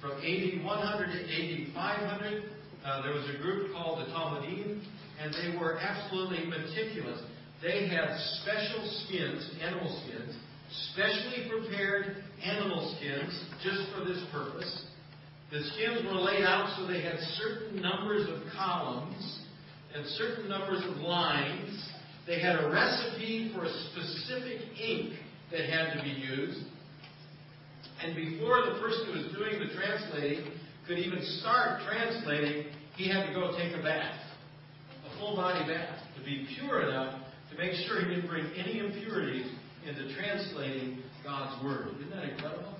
From 0.00 0.12
AD 0.12 0.64
100 0.64 1.06
to 1.12 1.20
AD 1.22 1.74
500, 1.74 2.42
uh, 2.84 3.02
there 3.02 3.12
was 3.12 3.26
a 3.34 3.42
group 3.42 3.72
called 3.72 4.06
the 4.06 4.12
Talmudim, 4.12 4.82
and 5.20 5.34
they 5.34 5.58
were 5.58 5.78
absolutely 5.78 6.46
meticulous. 6.46 7.20
They 7.62 7.88
had 7.88 8.14
special 8.42 8.84
skins, 9.06 9.50
animal 9.62 10.02
skins, 10.04 10.36
specially 10.92 11.48
prepared 11.48 12.16
animal 12.42 12.96
skins 12.96 13.44
just 13.62 13.92
for 13.94 14.04
this 14.04 14.22
purpose. 14.32 14.84
The 15.50 15.62
skins 15.62 16.04
were 16.04 16.20
laid 16.20 16.44
out 16.44 16.76
so 16.76 16.86
they 16.86 17.02
had 17.02 17.18
certain 17.38 17.80
numbers 17.80 18.28
of 18.28 18.42
columns 18.56 19.40
and 19.94 20.04
certain 20.06 20.48
numbers 20.48 20.82
of 20.84 20.96
lines 20.98 21.92
they 22.26 22.40
had 22.40 22.56
a 22.56 22.68
recipe 22.70 23.52
for 23.54 23.64
a 23.64 23.72
specific 23.90 24.60
ink 24.82 25.14
that 25.52 25.70
had 25.70 25.94
to 25.94 26.02
be 26.02 26.10
used. 26.10 26.58
And 28.02 28.16
before 28.16 28.66
the 28.66 28.80
person 28.80 29.06
who 29.06 29.12
was 29.12 29.32
doing 29.32 29.60
the 29.60 29.72
translating 29.74 30.50
could 30.88 30.98
even 30.98 31.22
start 31.40 31.82
translating, 31.86 32.66
he 32.96 33.08
had 33.08 33.26
to 33.26 33.32
go 33.32 33.56
take 33.56 33.78
a 33.78 33.82
bath, 33.82 34.18
a 35.06 35.18
full 35.18 35.36
body 35.36 35.64
bath, 35.72 36.00
to 36.18 36.24
be 36.24 36.48
pure 36.58 36.88
enough 36.88 37.22
to 37.52 37.58
make 37.58 37.72
sure 37.86 38.00
he 38.00 38.12
didn't 38.12 38.28
bring 38.28 38.46
any 38.56 38.80
impurities 38.80 39.46
into 39.86 40.14
translating 40.14 41.02
God's 41.24 41.62
Word. 41.62 41.88
Isn't 41.98 42.10
that 42.10 42.24
incredible? 42.24 42.74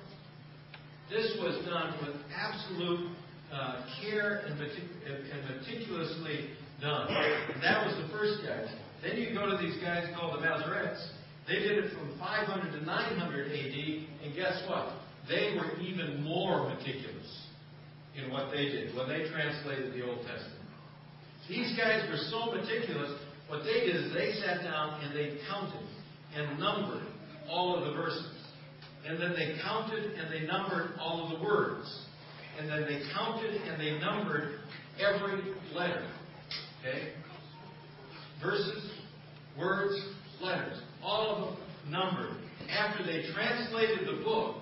This 1.10 1.36
was 1.40 1.64
done 1.64 1.94
with 2.02 2.16
absolute 2.34 3.10
uh, 3.52 3.86
care 4.02 4.42
and, 4.46 4.60
and 4.60 5.56
meticulously 5.56 6.50
done. 6.80 7.08
And 7.08 7.62
that 7.62 7.86
was 7.86 7.94
the 8.02 8.08
first 8.10 8.42
guy. 8.42 8.66
Then 9.02 9.18
you 9.18 9.32
go 9.34 9.48
to 9.48 9.56
these 9.56 9.76
guys 9.80 10.08
called 10.18 10.40
the 10.40 10.46
Masoretes. 10.46 10.98
They 11.46 11.60
did 11.60 11.78
it 11.84 11.92
from 11.94 12.18
500 12.18 12.72
to 12.72 12.84
900 12.84 13.52
AD, 13.52 14.26
and 14.26 14.34
guess 14.34 14.62
what? 14.68 14.98
They 15.28 15.54
were 15.54 15.78
even 15.78 16.22
more 16.24 16.68
meticulous 16.68 17.46
in 18.18 18.32
what 18.32 18.50
they 18.50 18.66
did 18.66 18.96
when 18.96 19.08
they 19.08 19.30
translated 19.30 19.94
the 19.94 20.02
Old 20.04 20.26
Testament. 20.26 20.66
These 21.48 21.76
guys 21.78 22.02
were 22.10 22.18
so 22.30 22.50
meticulous, 22.50 23.14
what 23.46 23.62
they 23.62 23.86
did 23.86 23.94
is 23.94 24.12
they 24.12 24.32
sat 24.42 24.62
down 24.62 24.98
and 25.04 25.14
they 25.14 25.38
counted 25.48 25.85
and 26.36 26.58
numbered 26.58 27.06
all 27.48 27.76
of 27.76 27.84
the 27.86 27.92
verses. 27.92 28.32
And 29.06 29.20
then 29.20 29.32
they 29.32 29.56
counted 29.62 30.04
and 30.04 30.32
they 30.32 30.46
numbered 30.46 30.92
all 31.00 31.24
of 31.24 31.38
the 31.38 31.44
words. 31.44 32.04
And 32.58 32.68
then 32.68 32.82
they 32.82 33.02
counted 33.14 33.54
and 33.54 33.80
they 33.80 33.98
numbered 33.98 34.60
every 34.98 35.54
letter. 35.74 36.06
Okay? 36.80 37.12
Verses, 38.42 38.90
words, 39.58 39.94
letters, 40.42 40.80
all 41.02 41.36
of 41.36 41.44
them 41.44 41.64
numbered. 41.88 42.36
After 42.70 43.04
they 43.04 43.22
translated 43.32 44.06
the 44.06 44.24
book, 44.24 44.56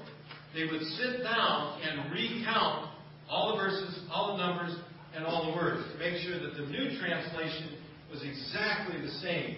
they 0.54 0.64
would 0.64 0.82
sit 0.82 1.22
down 1.22 1.80
and 1.82 2.12
recount 2.12 2.90
all 3.28 3.56
the 3.56 3.62
verses, 3.62 3.98
all 4.12 4.36
the 4.36 4.46
numbers, 4.46 4.76
and 5.16 5.24
all 5.24 5.50
the 5.50 5.56
words 5.56 5.82
to 5.92 5.98
make 5.98 6.20
sure 6.22 6.38
that 6.38 6.54
the 6.54 6.66
new 6.66 6.98
translation 6.98 7.78
was 8.10 8.22
exactly 8.22 9.00
the 9.00 9.10
same 9.22 9.56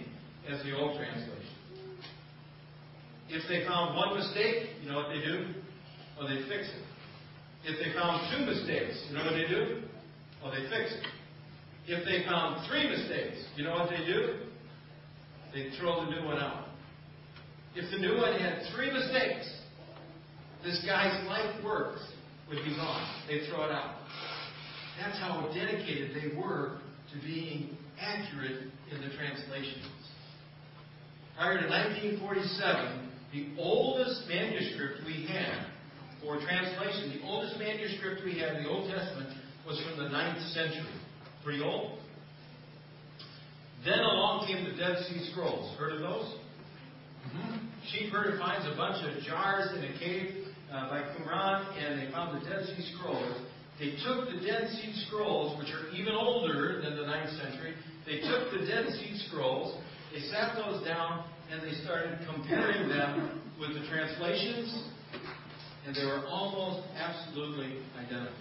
as 0.48 0.62
the 0.64 0.76
old 0.76 0.96
translation. 0.96 1.36
If 3.29 3.49
they 3.49 3.67
found 3.67 3.97
one 3.97 4.17
mistake, 4.17 4.71
you 4.83 4.91
know 4.91 4.97
what 4.97 5.09
they 5.09 5.21
do? 5.21 5.55
Well, 6.19 6.29
they 6.29 6.43
fix 6.49 6.69
it. 6.69 6.85
If 7.65 7.79
they 7.83 7.93
found 7.99 8.23
two 8.31 8.47
mistakes, 8.47 9.05
you 9.09 9.19
know 9.19 9.25
what 9.25 9.35
they 9.35 9.49
do? 9.49 9.83
Well, 10.43 10.53
they 10.53 10.62
fix 10.71 10.95
it. 10.95 11.07
If 11.89 12.05
they 12.05 12.25
found 12.29 12.67
three 12.69 12.89
mistakes, 12.89 13.45
you 13.57 13.65
know 13.65 13.73
what 13.73 13.91
they 13.91 14.05
do? 14.05 14.47
They 15.53 15.77
throw 15.79 16.05
the 16.05 16.11
new 16.11 16.25
one 16.25 16.39
out. 16.39 16.67
If 17.75 17.91
the 17.91 17.99
new 17.99 18.17
one 18.17 18.39
had 18.39 18.62
three 18.75 18.93
mistakes, 18.93 19.47
this 20.65 20.83
guy's 20.87 21.27
life 21.27 21.62
work 21.65 21.99
would 22.49 22.65
be 22.65 22.75
gone. 22.77 23.23
They'd 23.29 23.49
throw 23.49 23.65
it 23.65 23.73
out. 23.73 23.97
That's 25.01 25.19
how 25.19 25.51
dedicated 25.53 26.12
they 26.15 26.37
were 26.37 26.79
to 27.12 27.27
being 27.27 27.77
accurate 28.01 28.71
in 28.91 29.01
the 29.01 29.15
translations. 29.17 29.87
Prior 31.37 31.61
to 31.61 31.69
1947, 31.69 33.06
the 33.33 33.49
oldest 33.59 34.29
manuscript 34.29 35.01
we 35.07 35.27
have 35.27 35.67
for 36.23 36.41
translation, 36.41 37.19
the 37.19 37.27
oldest 37.27 37.59
manuscript 37.59 38.23
we 38.25 38.39
have 38.39 38.57
in 38.57 38.65
the 38.65 38.69
Old 38.69 38.91
Testament 38.91 39.31
was 39.67 39.81
from 39.83 40.03
the 40.03 40.11
9th 40.11 40.53
century. 40.53 41.01
Pretty 41.45 41.62
old. 41.62 41.99
Then 43.85 44.01
along 44.01 44.47
came 44.47 44.65
the 44.65 44.77
Dead 44.77 44.99
Sea 45.07 45.31
Scrolls. 45.31 45.77
Heard 45.79 45.93
of 45.95 46.01
those? 46.01 46.35
Mm-hmm. 47.27 47.67
Sheepherder 47.87 48.39
finds 48.39 48.67
a 48.67 48.77
bunch 48.77 49.05
of 49.07 49.23
jars 49.23 49.71
in 49.77 49.85
a 49.85 49.99
cave 49.99 50.47
uh, 50.73 50.91
by 50.91 51.03
Qumran, 51.15 51.79
and 51.79 52.01
they 52.01 52.11
found 52.11 52.41
the 52.41 52.49
Dead 52.49 52.67
Sea 52.67 52.95
Scrolls. 52.95 53.47
They 53.79 53.95
took 54.03 54.27
the 54.31 54.45
Dead 54.45 54.71
Sea 54.71 54.93
Scrolls, 55.07 55.59
which 55.59 55.69
are 55.69 55.95
even 55.95 56.15
older 56.15 56.81
than 56.83 56.97
the 56.97 57.03
9th 57.03 57.39
century, 57.43 57.75
they 58.07 58.21
took 58.21 58.51
the 58.53 58.67
Dead 58.67 58.87
Sea 58.95 59.19
Scrolls, 59.27 59.83
they 60.16 60.22
sat 60.33 60.57
those 60.57 60.83
down, 60.85 61.24
and 61.52 61.61
they 61.62 61.76
started 61.85 62.18
comparing 62.24 62.88
them 62.88 63.42
with 63.61 63.74
the 63.74 63.87
translations, 63.88 64.88
and 65.87 65.94
they 65.94 66.07
were 66.07 66.24
almost 66.26 66.88
absolutely 66.96 67.76
identical. 67.98 68.33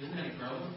Isn't 0.00 0.16
that 0.16 0.24
incredible? 0.24 0.72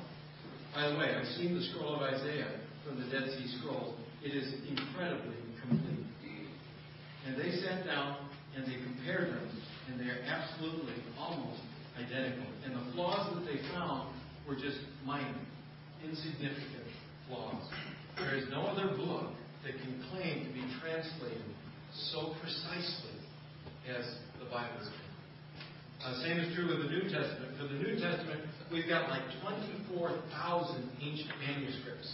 By 0.76 0.90
the 0.90 0.98
way, 0.98 1.16
I've 1.16 1.28
seen 1.38 1.56
the 1.56 1.64
scroll 1.72 1.96
of 1.96 2.02
Isaiah 2.02 2.60
from 2.86 3.00
the 3.00 3.08
Dead 3.10 3.30
Sea 3.38 3.58
Scrolls. 3.60 3.96
It 4.24 4.36
is 4.36 4.54
incredibly 4.68 5.40
complete. 5.62 6.06
And 7.26 7.40
they 7.40 7.52
sat 7.62 7.86
down 7.86 8.18
and 8.56 8.66
they 8.66 8.76
compared 8.84 9.30
them, 9.30 9.50
and 9.88 10.00
they 10.00 10.12
are 10.12 10.20
absolutely 10.28 10.96
almost 11.18 11.62
identical. 11.98 12.46
And 12.66 12.76
the 12.76 12.92
flaws 12.94 13.34
that 13.36 13.46
they 13.46 13.62
found 13.72 14.14
were 14.48 14.56
just 14.56 14.80
minor, 15.06 15.40
insignificant 16.04 16.92
flaws. 17.28 17.64
There 18.18 18.36
is 18.36 18.46
no 18.52 18.66
other 18.66 18.98
book 18.98 19.32
that 19.64 19.74
can 19.80 20.04
claim 20.12 20.46
to 20.46 20.52
be 20.54 20.66
translated 20.82 21.46
so 22.12 22.34
precisely 22.42 23.18
as 23.90 24.06
the 24.40 24.46
Bible 24.50 24.82
is. 24.82 24.90
Uh, 26.02 26.18
same 26.24 26.40
is 26.40 26.56
true 26.56 26.66
with 26.66 26.82
the 26.82 26.90
New 26.90 27.06
Testament. 27.10 27.58
For 27.62 27.68
the 27.70 27.78
New 27.78 28.00
Testament, 28.00 28.42
we've 28.72 28.90
got 28.90 29.10
like 29.10 29.22
24,000 29.94 30.90
ancient 31.02 31.30
manuscripts 31.46 32.10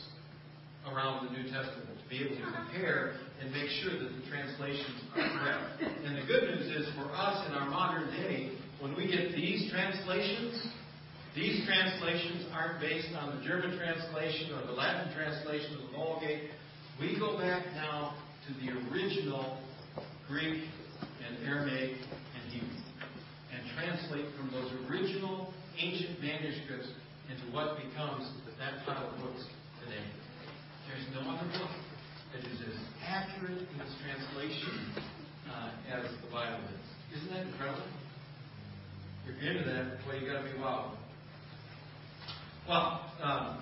around 0.91 1.27
the 1.27 1.31
New 1.31 1.47
Testament 1.47 1.87
to 1.95 2.07
be 2.09 2.23
able 2.23 2.35
to 2.35 2.51
compare 2.51 3.15
and 3.39 3.51
make 3.51 3.69
sure 3.79 3.95
that 3.95 4.11
the 4.11 4.23
translations 4.27 5.03
are 5.15 5.29
correct. 5.39 5.87
And 6.03 6.17
the 6.17 6.25
good 6.27 6.43
news 6.51 6.67
is 6.67 6.95
for 6.95 7.07
us 7.15 7.47
in 7.47 7.53
our 7.53 7.69
modern 7.69 8.11
day, 8.11 8.51
when 8.79 8.95
we 8.95 9.07
get 9.07 9.31
these 9.31 9.71
translations, 9.71 10.67
these 11.35 11.65
translations 11.65 12.45
aren't 12.51 12.81
based 12.81 13.13
on 13.15 13.37
the 13.37 13.45
German 13.45 13.77
translation 13.77 14.53
or 14.53 14.65
the 14.65 14.73
Latin 14.73 15.13
translation 15.13 15.75
of 15.75 15.81
the 15.91 15.97
Vulgate. 15.97 16.49
We 16.99 17.13
go 17.19 17.37
back 17.37 17.63
now 17.75 18.15
to 18.47 18.53
the 18.57 18.73
original 18.89 19.59
Greek 20.27 20.63
and 21.21 21.47
Aramaic 21.47 21.93
and 21.93 22.51
Hebrew 22.51 22.81
and 23.53 23.61
translate 23.77 24.25
from 24.35 24.49
those 24.49 24.71
original 24.89 25.53
ancient 25.77 26.19
manuscripts 26.19 26.89
into 27.29 27.53
what 27.53 27.77
becomes 27.77 28.25
that 28.57 28.83
pile 28.83 29.13
of 29.13 29.17
books 29.21 29.45
today. 29.85 30.01
There's 30.89 31.05
no 31.13 31.29
other 31.29 31.45
book 31.59 31.69
that 32.33 32.41
is 32.49 32.61
as 32.65 32.77
accurate 33.05 33.61
in 33.61 33.77
its 33.79 33.93
translation 34.01 34.89
uh, 35.53 35.69
as 35.93 36.09
the 36.25 36.31
Bible 36.31 36.65
is. 36.65 37.21
Isn't 37.21 37.29
that 37.29 37.45
incredible? 37.45 37.85
If 39.27 39.43
you're 39.43 39.53
into 39.53 39.69
that, 39.69 39.97
well, 40.07 40.17
you've 40.17 40.33
got 40.33 40.41
to 40.41 40.51
be 40.51 40.59
wild. 40.59 40.97
Well, 42.67 43.11
um, 43.21 43.61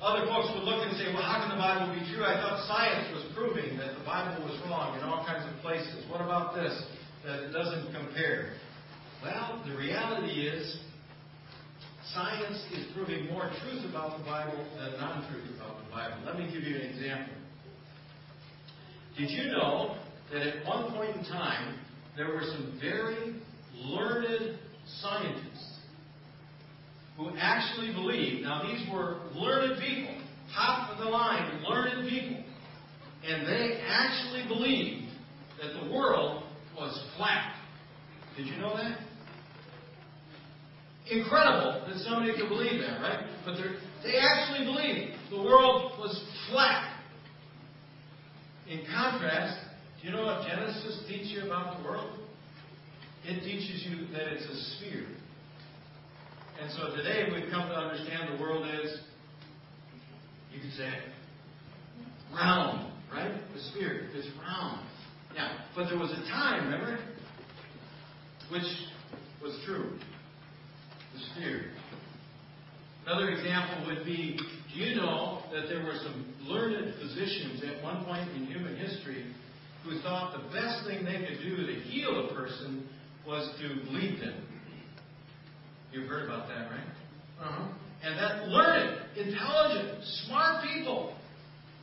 other 0.00 0.24
folks 0.26 0.48
would 0.56 0.64
look 0.64 0.80
and 0.86 0.96
say, 0.96 1.12
well, 1.12 1.22
how 1.22 1.44
can 1.44 1.52
the 1.52 1.60
Bible 1.60 1.92
be 1.92 2.00
true? 2.08 2.24
I 2.24 2.40
thought 2.40 2.64
science 2.64 3.12
was 3.12 3.24
proving 3.36 3.76
that 3.76 3.98
the 3.98 4.04
Bible 4.04 4.48
was 4.48 4.56
wrong 4.64 4.96
in 4.96 5.04
all 5.04 5.24
kinds 5.26 5.44
of 5.44 5.60
places. 5.60 6.08
What 6.08 6.20
about 6.20 6.54
this? 6.54 6.72
That 7.24 7.44
it 7.44 7.52
doesn't 7.52 7.92
compare. 7.92 8.56
Well, 9.22 9.62
the 9.68 9.76
reality 9.76 10.48
is, 10.48 10.80
science 12.14 12.64
is 12.72 12.86
proving 12.96 13.26
more 13.26 13.52
truth 13.60 13.84
about 13.88 14.18
the 14.18 14.24
Bible 14.24 14.56
than 14.78 14.96
non 14.96 15.28
truth 15.30 15.44
about 15.56 15.84
the 15.84 15.90
Bible. 15.90 16.16
Let 16.24 16.38
me 16.38 16.48
give 16.50 16.64
you 16.64 16.76
an 16.76 16.82
example. 16.82 17.34
Did 19.18 19.30
you 19.30 19.52
know 19.52 19.96
that 20.32 20.40
at 20.40 20.66
one 20.66 20.92
point 20.92 21.14
in 21.16 21.24
time, 21.24 21.78
there 22.16 22.28
were 22.28 22.42
some 22.42 22.78
very 22.80 23.36
learned 23.84 24.58
scientists 25.02 25.49
who 27.20 27.36
actually 27.36 27.92
believed, 27.92 28.42
now 28.44 28.62
these 28.62 28.88
were 28.90 29.18
learned 29.34 29.78
people, 29.82 30.14
top 30.54 30.90
of 30.90 30.98
the 30.98 31.04
line, 31.04 31.62
learned 31.68 32.08
people, 32.08 32.42
and 33.26 33.46
they 33.46 33.78
actually 33.86 34.48
believed 34.48 35.06
that 35.60 35.84
the 35.84 35.92
world 35.92 36.44
was 36.74 36.98
flat. 37.18 37.54
Did 38.38 38.46
you 38.46 38.56
know 38.56 38.74
that? 38.74 39.00
Incredible 41.10 41.84
that 41.86 41.98
somebody 41.98 42.32
could 42.38 42.48
believe 42.48 42.80
that, 42.80 43.02
right? 43.02 43.26
But 43.44 43.56
they 44.02 44.16
actually 44.18 44.64
believed 44.64 45.18
the 45.30 45.42
world 45.42 45.92
was 45.98 46.24
flat. 46.50 46.96
In 48.66 48.80
contrast, 48.86 49.58
do 50.00 50.08
you 50.08 50.14
know 50.14 50.24
what 50.24 50.46
Genesis 50.48 51.02
teaches 51.06 51.32
you 51.32 51.42
about 51.44 51.76
the 51.76 51.84
world? 51.84 52.18
It 53.24 53.40
teaches 53.40 53.84
you 53.86 54.06
that 54.12 54.32
it's 54.32 54.46
a 54.46 54.76
sphere. 54.76 55.19
And 56.60 56.70
so 56.72 56.94
today 56.94 57.26
we've 57.32 57.50
come 57.50 57.68
to 57.68 57.74
understand 57.74 58.36
the 58.36 58.42
world 58.42 58.66
is, 58.84 59.00
you 60.52 60.60
could 60.60 60.72
say, 60.72 60.92
round, 62.34 62.92
right? 63.10 63.32
The 63.54 63.60
sphere 63.70 64.08
is 64.14 64.26
round. 64.46 64.86
Now, 65.34 65.56
but 65.74 65.88
there 65.88 65.98
was 65.98 66.10
a 66.10 66.22
time, 66.28 66.66
remember, 66.66 66.98
which 68.50 68.66
was 69.42 69.58
true. 69.64 69.98
The 71.14 71.20
sphere. 71.32 71.70
Another 73.06 73.30
example 73.30 73.94
would 73.94 74.04
be 74.04 74.38
do 74.74 74.80
you 74.80 74.96
know 74.96 75.42
that 75.52 75.66
there 75.68 75.82
were 75.82 75.96
some 76.02 76.26
learned 76.42 76.94
physicians 77.00 77.62
at 77.64 77.82
one 77.82 78.04
point 78.04 78.28
in 78.36 78.44
human 78.44 78.76
history 78.76 79.24
who 79.84 79.98
thought 80.02 80.34
the 80.34 80.52
best 80.52 80.86
thing 80.86 81.06
they 81.06 81.26
could 81.26 81.42
do 81.42 81.66
to 81.66 81.72
heal 81.88 82.28
a 82.28 82.34
person 82.34 82.86
was 83.26 83.50
to 83.60 83.90
bleed 83.90 84.20
them? 84.20 84.49
You've 85.92 86.08
heard 86.08 86.24
about 86.24 86.48
that, 86.48 86.70
right? 86.70 86.90
Uh-huh. 87.40 87.68
And 88.02 88.18
that 88.18 88.48
learned, 88.48 89.00
intelligent, 89.16 90.04
smart 90.26 90.64
people, 90.64 91.14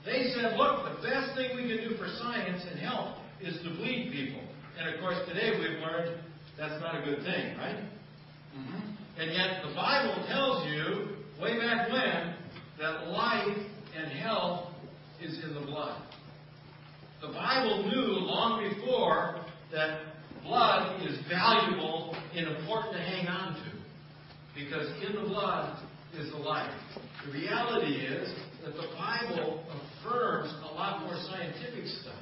they 0.06 0.32
said, 0.36 0.58
look, 0.58 0.86
the 0.86 1.02
best 1.08 1.36
thing 1.36 1.56
we 1.56 1.68
can 1.68 1.90
do 1.90 1.96
for 1.98 2.08
science 2.20 2.64
and 2.70 2.80
health 2.80 3.18
is 3.42 3.56
to 3.64 3.70
bleed 3.76 4.12
people. 4.12 4.42
And 4.80 4.94
of 4.94 5.00
course, 5.02 5.18
today 5.28 5.52
we've 5.60 5.80
learned 5.80 6.20
that's 6.58 6.82
not 6.82 6.96
a 6.96 7.06
good 7.06 7.20
thing, 7.20 7.58
right? 7.58 7.84
Mm-hmm. 8.58 9.20
And 9.20 9.32
yet 9.34 9.62
the 9.68 9.76
Bible 9.76 10.26
tells 10.28 10.66
you, 10.68 11.18
way 11.42 11.60
back 11.60 11.92
when, 11.92 12.36
that 12.80 13.08
life 13.08 13.58
and 13.96 14.12
health 14.12 14.70
is 15.22 15.44
in 15.44 15.54
the 15.54 15.62
blood. 15.62 16.02
The 17.22 17.30
Bible 17.30 17.84
knew 17.90 18.14
long 18.26 18.70
before 18.70 19.44
that 19.72 20.02
blood 20.44 21.02
is 21.02 21.18
valuable 21.28 22.16
and 22.36 22.48
important 22.48 22.94
to 22.94 23.02
hang 23.02 23.28
on 23.28 23.56
to. 23.56 23.77
Because 24.58 24.90
in 25.06 25.14
the 25.14 25.30
blood 25.30 25.78
is 26.18 26.32
the 26.32 26.38
life. 26.38 26.74
The 27.26 27.32
reality 27.32 27.94
is 27.94 28.34
that 28.66 28.74
the 28.74 28.90
Bible 28.98 29.64
affirms 29.70 30.52
a 30.66 30.74
lot 30.74 31.06
more 31.06 31.16
scientific 31.30 31.86
stuff 32.02 32.18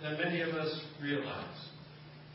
than 0.00 0.16
many 0.16 0.42
of 0.42 0.50
us 0.50 0.80
realize. 1.02 1.58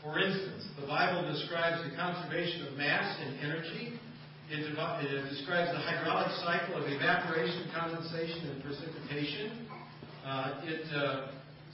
For 0.02 0.20
instance, 0.20 0.68
the 0.78 0.86
Bible 0.86 1.24
describes 1.32 1.82
the 1.88 1.96
conservation 1.96 2.66
of 2.68 2.74
mass 2.76 3.18
and 3.24 3.40
energy. 3.40 3.98
It, 4.50 4.60
it 4.60 5.30
describes 5.30 5.72
the 5.72 5.80
hydraulic 5.80 6.30
cycle 6.44 6.76
of 6.76 6.84
evaporation, 6.86 7.70
condensation, 7.74 8.52
and 8.52 8.62
precipitation. 8.62 9.66
Uh, 10.24 10.60
it 10.62 10.84
uh, 10.94 11.26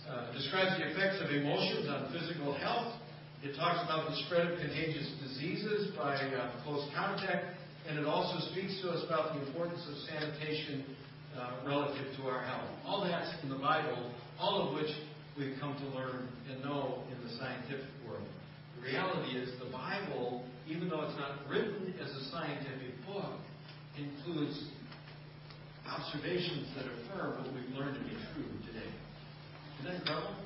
uh, 0.08 0.32
describes 0.32 0.78
the 0.78 0.94
effects 0.94 1.20
of 1.20 1.30
emotions 1.30 1.88
on 1.88 2.12
physical 2.12 2.54
health. 2.54 3.01
It 3.42 3.56
talks 3.56 3.82
about 3.82 4.08
the 4.08 4.14
spread 4.26 4.46
of 4.46 4.58
contagious 4.60 5.10
diseases 5.18 5.90
by 5.96 6.14
uh, 6.14 6.62
close 6.62 6.86
contact, 6.94 7.58
and 7.88 7.98
it 7.98 8.06
also 8.06 8.38
speaks 8.52 8.80
to 8.82 8.90
us 8.90 9.02
about 9.04 9.34
the 9.34 9.44
importance 9.44 9.82
of 9.90 9.98
sanitation 10.06 10.86
uh, 11.36 11.66
relative 11.66 12.06
to 12.18 12.22
our 12.28 12.44
health. 12.44 12.70
All 12.86 13.02
that's 13.02 13.34
in 13.42 13.48
the 13.48 13.58
Bible, 13.58 14.14
all 14.38 14.68
of 14.68 14.74
which 14.74 14.94
we've 15.36 15.58
come 15.58 15.74
to 15.74 15.86
learn 15.98 16.28
and 16.48 16.62
know 16.62 17.02
in 17.10 17.18
the 17.26 17.34
scientific 17.34 17.90
world. 18.06 18.22
The 18.78 18.86
reality 18.86 19.34
is 19.34 19.50
the 19.58 19.70
Bible, 19.72 20.44
even 20.68 20.88
though 20.88 21.02
it's 21.02 21.18
not 21.18 21.42
written 21.50 21.94
as 22.00 22.10
a 22.10 22.30
scientific 22.30 22.94
book, 23.04 23.42
includes 23.98 24.70
observations 25.90 26.68
that 26.76 26.86
affirm 26.86 27.42
what 27.42 27.52
we've 27.52 27.74
learned 27.74 27.98
to 27.98 28.04
be 28.04 28.14
true 28.34 28.46
today. 28.70 28.86
Isn't 29.80 29.90
that 29.90 29.94
incredible? 29.98 30.36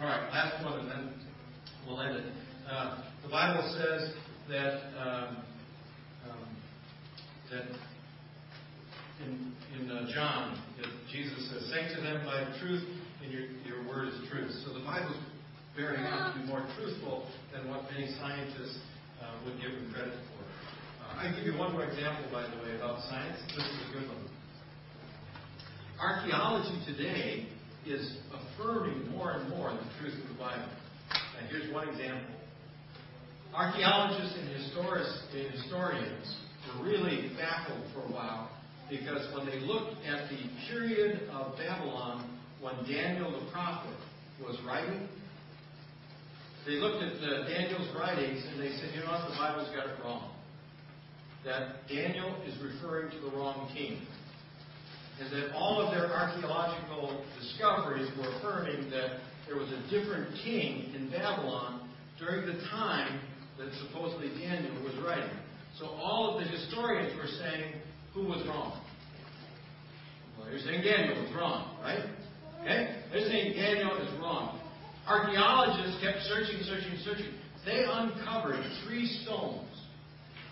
All 0.00 0.06
right, 0.06 0.28
last 0.32 0.64
one, 0.64 0.80
and 0.80 0.90
then 0.90 1.19
we'll 1.86 2.00
end 2.00 2.16
it. 2.16 2.24
Uh, 2.70 3.02
the 3.22 3.28
Bible 3.28 3.62
says 3.76 4.14
that 4.48 4.74
um, 4.98 5.36
um, 6.28 6.56
that 7.50 7.64
in, 9.24 9.52
in 9.78 9.90
uh, 9.90 10.06
John, 10.14 10.60
that 10.78 10.88
Jesus 11.12 11.50
says, 11.50 11.70
"Sanctify 11.72 12.02
them 12.02 12.24
by 12.24 12.44
the 12.44 12.58
truth, 12.58 12.84
and 13.22 13.32
your, 13.32 13.46
your 13.66 13.86
word 13.88 14.08
is 14.08 14.28
truth." 14.30 14.52
So 14.64 14.72
the 14.72 14.84
Bible's 14.84 15.18
bearing 15.76 16.04
out 16.06 16.34
to 16.34 16.40
be 16.40 16.46
more 16.46 16.66
truthful 16.76 17.26
than 17.52 17.68
what 17.68 17.90
many 17.90 18.12
scientists 18.18 18.78
uh, 19.22 19.32
would 19.44 19.60
give 19.60 19.72
them 19.72 19.92
credit 19.92 20.14
for. 20.14 20.42
Uh, 21.04 21.26
I 21.26 21.34
give 21.36 21.46
you 21.46 21.58
one 21.58 21.72
more 21.72 21.84
example, 21.84 22.24
by 22.32 22.42
the 22.42 22.56
way, 22.62 22.76
about 22.76 23.00
science. 23.08 23.38
This 23.56 23.64
is 23.64 23.78
a 23.88 23.92
good 23.92 24.08
one. 24.08 24.28
Archaeology 26.00 26.80
today 26.86 27.46
is 27.86 28.16
affirming 28.32 29.10
more 29.10 29.32
and 29.32 29.48
more 29.50 29.70
the 29.72 29.84
truth 30.00 30.14
of 30.22 30.28
the 30.28 30.38
Bible. 30.38 30.68
And 31.40 31.48
here's 31.48 31.72
one 31.72 31.88
example. 31.88 32.34
Archaeologists 33.54 34.36
and 34.36 34.48
historians 35.50 36.36
were 36.68 36.84
really 36.84 37.30
baffled 37.36 37.82
for 37.94 38.02
a 38.02 38.12
while 38.12 38.50
because 38.88 39.26
when 39.34 39.46
they 39.46 39.58
looked 39.60 40.04
at 40.06 40.28
the 40.28 40.38
period 40.68 41.28
of 41.32 41.56
Babylon 41.56 42.38
when 42.60 42.74
Daniel 42.84 43.32
the 43.32 43.50
prophet 43.50 43.96
was 44.40 44.58
writing, 44.66 45.08
they 46.66 46.72
looked 46.72 47.02
at 47.02 47.14
the, 47.20 47.48
Daniel's 47.48 47.88
writings 47.96 48.44
and 48.52 48.60
they 48.60 48.76
said, 48.76 48.90
you 48.94 49.00
know 49.00 49.12
what, 49.12 49.30
the 49.30 49.36
Bible's 49.36 49.68
got 49.74 49.86
it 49.86 49.96
wrong. 50.04 50.30
That 51.44 51.88
Daniel 51.88 52.36
is 52.46 52.54
referring 52.62 53.10
to 53.12 53.20
the 53.20 53.34
wrong 53.34 53.70
king. 53.74 54.06
And 55.20 55.32
that 55.32 55.54
all 55.54 55.80
of 55.80 55.94
their 55.94 56.12
archaeological 56.12 57.24
discoveries 57.40 58.10
were 58.18 58.28
affirming 58.36 58.90
that 58.90 59.20
there 59.50 59.58
was 59.58 59.68
a 59.72 59.82
different 59.90 60.28
king 60.44 60.94
in 60.94 61.10
Babylon 61.10 61.90
during 62.20 62.46
the 62.46 62.62
time 62.68 63.20
that 63.58 63.68
supposedly 63.84 64.28
Daniel 64.40 64.80
was 64.84 64.94
writing. 65.04 65.28
So 65.76 65.86
all 65.86 66.38
of 66.38 66.44
the 66.44 66.48
historians 66.48 67.16
were 67.16 67.26
saying 67.26 67.74
who 68.14 68.26
was 68.26 68.46
wrong. 68.46 68.80
Well, 70.38 70.46
they're 70.48 70.60
saying 70.60 70.84
Daniel 70.84 71.20
was 71.20 71.34
wrong, 71.34 71.76
right? 71.82 72.04
Okay? 72.60 73.02
They're 73.10 73.26
saying 73.28 73.54
Daniel 73.56 73.96
is 73.96 74.20
wrong. 74.20 74.60
Archaeologists 75.08 76.00
kept 76.00 76.18
searching, 76.28 76.62
searching, 76.62 76.96
searching. 77.04 77.34
They 77.66 77.84
uncovered 77.90 78.64
three 78.86 79.06
stones. 79.24 79.66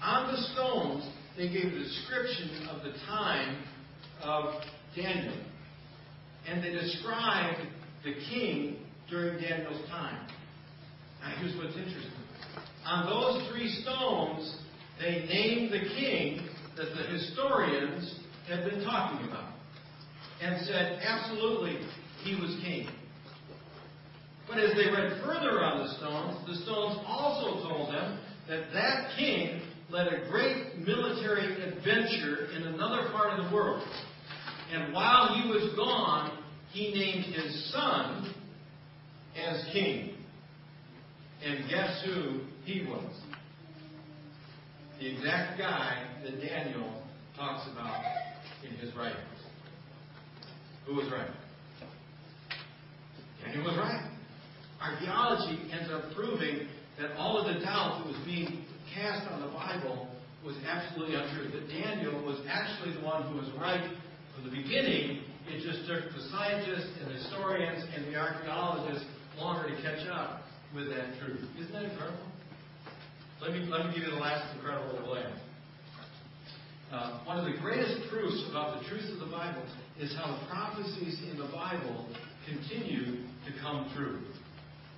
On 0.02 0.32
the 0.32 0.42
stones, 0.54 1.08
they 1.36 1.48
gave 1.48 1.66
a 1.66 1.78
description 1.78 2.66
of 2.68 2.82
the 2.82 2.98
time 3.06 3.62
of 4.22 4.54
Daniel. 4.96 5.36
and 6.48 6.64
they 6.64 6.70
described 6.70 7.60
the 8.04 8.14
king 8.30 8.78
during 9.10 9.40
Daniel's 9.40 9.88
time. 9.88 10.28
Now, 11.20 11.34
here's 11.40 11.56
what's 11.56 11.76
interesting. 11.76 12.12
On 12.84 13.06
those 13.06 13.48
three 13.50 13.68
stones, 13.82 14.58
they 15.00 15.26
named 15.28 15.72
the 15.72 15.88
king 15.94 16.48
that 16.76 16.88
the 16.96 17.18
historians 17.18 18.18
had 18.46 18.68
been 18.68 18.84
talking 18.84 19.26
about 19.28 19.52
and 20.40 20.64
said, 20.66 21.00
absolutely, 21.02 21.78
he 22.22 22.34
was 22.34 22.56
king. 22.62 22.88
But 24.48 24.58
as 24.58 24.72
they 24.74 24.90
read 24.90 25.20
further 25.22 25.62
on 25.62 25.86
the 25.86 25.94
stones, 25.98 26.46
the 26.46 26.64
stones 26.64 26.98
also 27.06 27.68
told 27.68 27.92
them 27.92 28.18
that 28.48 28.72
that 28.72 29.10
king 29.18 29.60
led 29.90 30.06
a 30.06 30.30
great 30.30 30.78
military 30.78 31.62
adventure 31.62 32.48
in 32.56 32.62
another 32.62 33.10
part 33.10 33.38
of 33.38 33.44
the 33.46 33.54
world. 33.54 33.86
And 34.72 34.92
while 34.92 35.34
he 35.34 35.48
was 35.48 35.74
gone, 35.76 36.44
he 36.72 36.92
named 36.92 37.24
his 37.34 37.72
son 37.72 38.34
as 39.46 39.64
king. 39.72 40.14
And 41.44 41.68
guess 41.70 42.02
who 42.04 42.40
he 42.64 42.86
was? 42.86 43.12
The 44.98 45.14
exact 45.14 45.58
guy 45.58 46.04
that 46.24 46.40
Daniel 46.40 47.02
talks 47.36 47.68
about 47.72 48.02
in 48.68 48.76
his 48.76 48.94
writings. 48.96 49.22
Who 50.86 50.96
was 50.96 51.10
right? 51.12 51.30
Daniel 53.44 53.64
was 53.64 53.76
right. 53.76 54.10
Archaeology 54.80 55.70
ends 55.70 55.90
up 55.92 56.02
proving 56.14 56.66
that 56.98 57.12
all 57.16 57.38
of 57.38 57.54
the 57.54 57.60
doubt 57.64 58.02
that 58.02 58.06
was 58.06 58.20
being 58.24 58.64
cast 58.94 59.30
on 59.30 59.40
the 59.40 59.48
Bible 59.48 60.08
was 60.44 60.56
absolutely 60.66 61.14
untrue. 61.14 61.50
That 61.50 61.68
Daniel 61.68 62.24
was 62.24 62.40
actually 62.48 62.94
the 62.94 63.06
one 63.06 63.22
who 63.30 63.38
was 63.38 63.48
right 63.60 63.90
from 64.34 64.44
the 64.44 64.50
beginning. 64.50 65.22
It 65.46 65.62
just 65.62 65.86
took 65.86 66.10
the 66.10 66.28
scientists 66.30 66.90
and 67.00 67.10
the 67.10 67.14
historians 67.22 67.84
and 67.94 68.06
the 68.06 68.18
archaeologists 68.18 69.06
longer 69.38 69.68
to 69.68 69.82
catch 69.82 70.06
up 70.08 70.42
with 70.74 70.88
that 70.90 71.18
truth. 71.20 71.40
Isn't 71.58 71.72
that 71.72 71.84
incredible? 71.84 72.26
Let 73.40 73.52
me, 73.52 73.60
let 73.70 73.86
me 73.86 73.94
give 73.94 74.02
you 74.04 74.10
the 74.10 74.20
last 74.20 74.54
incredible 74.56 75.12
land. 75.12 75.40
Uh, 76.90 77.20
one 77.24 77.38
of 77.38 77.44
the 77.44 77.58
greatest 77.60 78.08
proofs 78.10 78.44
about 78.50 78.80
the 78.80 78.88
truth 78.88 79.04
of 79.12 79.20
the 79.20 79.30
Bible 79.30 79.62
is 80.00 80.14
how 80.16 80.38
the 80.38 80.46
prophecies 80.48 81.20
in 81.30 81.38
the 81.38 81.48
Bible 81.52 82.06
continue 82.48 83.22
to 83.46 83.50
come 83.60 83.90
true. 83.94 84.20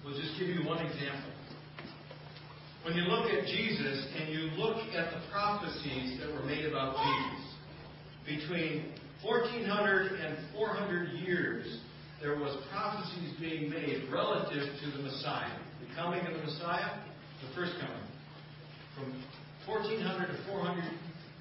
We'll 0.05 0.19
just 0.19 0.39
give 0.39 0.49
you 0.49 0.65
one 0.67 0.79
example. 0.79 1.33
When 2.85 2.95
you 2.95 3.03
look 3.03 3.27
at 3.31 3.45
Jesus 3.45 4.07
and 4.17 4.33
you 4.33 4.51
look 4.57 4.79
at 4.95 5.13
the 5.13 5.21
prophecies 5.31 6.19
that 6.21 6.33
were 6.33 6.47
made 6.47 6.65
about 6.65 6.97
Jesus, 6.97 8.41
between 8.41 8.95
1400 9.23 10.13
and 10.13 10.39
400 10.55 11.13
years, 11.19 11.81
there 12.21 12.37
was 12.37 12.57
prophecies 12.71 13.33
being 13.41 13.71
made 13.71 14.09
relative 14.13 14.69
to 14.81 14.91
the 14.97 15.03
Messiah. 15.03 15.57
The 15.81 15.95
coming 15.97 16.21
of 16.27 16.35
the 16.35 16.45
Messiah, 16.45 17.01
the 17.41 17.55
first 17.57 17.73
coming. 17.81 18.05
From 18.95 19.17
1400 19.67 20.27
to 20.29 20.37
400 20.47 20.85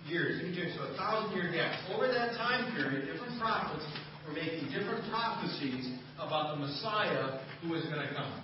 years, 0.07 0.39
so 0.75 0.83
a 0.83 0.95
thousand 0.95 1.35
year 1.35 1.51
gap. 1.51 1.75
Over 1.93 2.07
that 2.07 2.31
time 2.37 2.71
period, 2.75 3.11
different 3.11 3.39
prophets 3.39 3.85
were 4.25 4.33
making 4.33 4.71
different 4.71 5.03
prophecies 5.11 5.99
about 6.17 6.55
the 6.55 6.65
Messiah 6.65 7.39
who 7.61 7.69
was 7.69 7.83
going 7.83 8.07
to 8.07 8.13
come. 8.15 8.41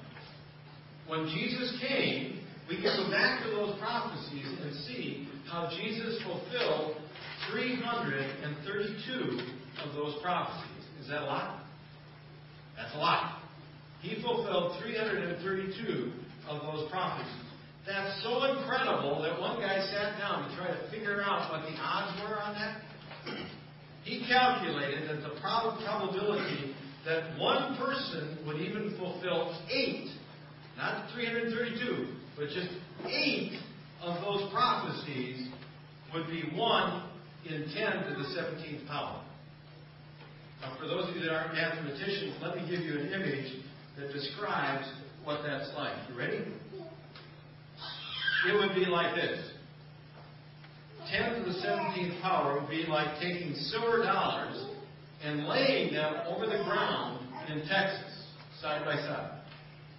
When 1.08 1.28
Jesus 1.28 1.80
came, 1.88 2.42
we 2.68 2.76
can 2.82 2.84
go 2.84 3.10
back 3.12 3.44
to 3.44 3.50
those 3.52 3.80
prophecies 3.80 4.46
and 4.62 4.76
see 4.88 5.28
how 5.48 5.70
Jesus 5.70 6.22
fulfilled 6.24 6.98
332 7.52 9.40
of 9.86 9.94
those 9.94 10.16
prophecies. 10.22 10.84
Is 11.02 11.08
that 11.10 11.22
a 11.22 11.26
lot? 11.26 11.65
That's 12.78 12.94
a 12.94 12.98
lot. 12.98 13.42
He 14.02 14.22
fulfilled 14.22 14.78
332 14.82 16.12
of 16.50 16.62
those 16.62 16.90
prophecies. 16.92 17.34
That's 17.86 18.22
so 18.24 18.44
incredible 18.46 19.22
that 19.22 19.40
one 19.40 19.60
guy 19.60 19.80
sat 19.92 20.18
down 20.18 20.50
to 20.50 20.56
try 20.56 20.68
to 20.68 20.92
figure 20.92 21.22
out 21.22 21.52
what 21.52 21.62
the 21.70 21.78
odds 21.80 22.20
were 22.22 22.40
on 22.40 22.54
that. 22.56 22.82
He 24.04 24.26
calculated 24.28 25.10
that 25.10 25.22
the 25.22 25.40
probability 25.42 26.76
that 27.06 27.40
one 27.40 27.78
person 27.78 28.38
would 28.46 28.58
even 28.58 28.96
fulfill 28.98 29.58
eight, 29.72 30.10
not 30.78 31.10
332, 31.14 32.14
but 32.38 32.48
just 32.48 32.70
eight 33.08 33.60
of 34.02 34.22
those 34.22 34.52
prophecies 34.52 35.48
would 36.14 36.28
be 36.28 36.44
one 36.56 37.10
in 37.46 37.66
10 37.74 37.74
to 37.74 38.16
the 38.16 38.26
17th 38.40 38.88
power. 38.88 39.25
Now, 40.62 40.78
for 40.80 40.88
those 40.88 41.10
of 41.10 41.16
you 41.16 41.24
that 41.24 41.32
aren't 41.32 41.54
mathematicians, 41.54 42.36
let 42.42 42.56
me 42.56 42.62
give 42.70 42.82
you 42.82 43.00
an 43.00 43.14
image 43.14 43.54
that 43.98 44.12
describes 44.12 44.88
what 45.24 45.42
that's 45.44 45.70
like. 45.76 45.96
You 46.10 46.18
ready? 46.18 46.46
It 48.48 48.54
would 48.54 48.76
be 48.76 48.86
like 48.86 49.16
this. 49.16 49.40
10 51.12 51.36
to 51.36 51.52
the 51.52 51.58
17th 51.60 52.22
power 52.22 52.60
would 52.60 52.70
be 52.70 52.86
like 52.88 53.20
taking 53.20 53.54
silver 53.56 54.04
dollars 54.04 54.66
and 55.24 55.48
laying 55.48 55.94
them 55.94 56.14
over 56.28 56.46
the 56.46 56.64
ground 56.64 57.20
in 57.50 57.60
Texas, 57.68 58.28
side 58.62 58.84
by 58.86 58.96
side. 58.96 59.40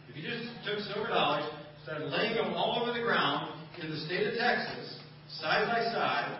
If 0.08 0.16
you 0.16 0.22
just 0.28 0.48
took 0.64 0.78
silver 0.92 1.08
dollars, 1.08 1.44
started 1.84 2.08
laying 2.10 2.34
them 2.34 2.54
all 2.54 2.82
over 2.82 2.96
the 2.96 3.04
ground 3.04 3.52
in 3.80 3.90
the 3.90 3.96
state 4.06 4.26
of 4.26 4.34
Texas, 4.38 4.98
side 5.40 5.66
by 5.68 5.84
side, 5.92 6.38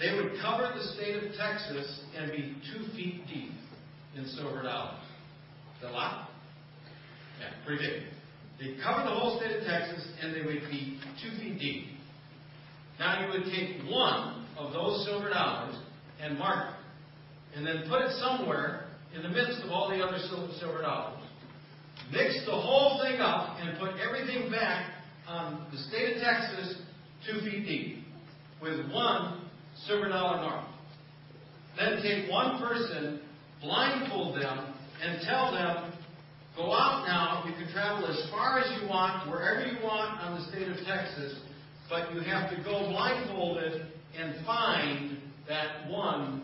they 0.00 0.16
would 0.16 0.40
cover 0.40 0.72
the 0.74 0.84
state 0.94 1.22
of 1.22 1.30
Texas 1.36 2.00
and 2.16 2.32
be 2.32 2.56
two 2.72 2.90
feet 2.94 3.22
deep 3.28 3.52
in 4.16 4.26
silver 4.28 4.62
dollars. 4.62 5.02
Is 5.76 5.82
that 5.82 5.90
a 5.90 5.92
lot? 5.92 6.30
Yeah, 7.38 7.50
pretty 7.66 7.86
big. 7.86 8.02
They'd 8.58 8.82
cover 8.82 9.04
the 9.04 9.14
whole 9.14 9.38
state 9.38 9.56
of 9.56 9.64
Texas 9.64 10.06
and 10.22 10.34
they 10.34 10.40
would 10.40 10.62
be 10.70 10.98
two 11.22 11.36
feet 11.38 11.58
deep. 11.58 11.86
Now 12.98 13.24
you 13.24 13.28
would 13.32 13.44
take 13.52 13.82
one 13.90 14.46
of 14.58 14.72
those 14.72 15.04
silver 15.04 15.28
dollars 15.28 15.76
and 16.20 16.38
mark 16.38 16.70
it, 16.70 17.56
and 17.56 17.66
then 17.66 17.84
put 17.88 18.02
it 18.02 18.12
somewhere 18.20 18.86
in 19.14 19.22
the 19.22 19.28
midst 19.28 19.62
of 19.62 19.70
all 19.70 19.90
the 19.90 20.02
other 20.02 20.18
silver 20.58 20.82
dollars. 20.82 21.22
Mix 22.12 22.44
the 22.46 22.52
whole 22.52 23.00
thing 23.02 23.20
up 23.20 23.56
and 23.60 23.78
put 23.78 23.92
everything 24.00 24.50
back 24.50 24.92
on 25.26 25.66
the 25.70 25.78
state 25.78 26.16
of 26.16 26.22
Texas 26.22 26.82
two 27.26 27.40
feet 27.40 27.66
deep 27.66 28.04
with 28.62 28.90
one 28.90 29.39
silver 29.86 30.08
dollar 30.08 30.36
mark. 30.38 30.66
Then 31.78 32.02
take 32.02 32.30
one 32.30 32.60
person, 32.60 33.20
blindfold 33.62 34.40
them, 34.40 34.74
and 35.02 35.22
tell 35.22 35.52
them, 35.52 35.92
go 36.56 36.72
out 36.72 37.06
now. 37.06 37.44
You 37.46 37.54
can 37.54 37.72
travel 37.72 38.06
as 38.06 38.30
far 38.30 38.58
as 38.58 38.80
you 38.80 38.88
want, 38.88 39.30
wherever 39.30 39.66
you 39.66 39.82
want 39.82 40.20
on 40.20 40.38
the 40.38 40.46
state 40.50 40.68
of 40.68 40.76
Texas, 40.86 41.40
but 41.88 42.12
you 42.14 42.20
have 42.20 42.50
to 42.50 42.56
go 42.62 42.88
blindfolded 42.90 43.86
and 44.18 44.44
find 44.44 45.18
that 45.48 45.88
one 45.88 46.42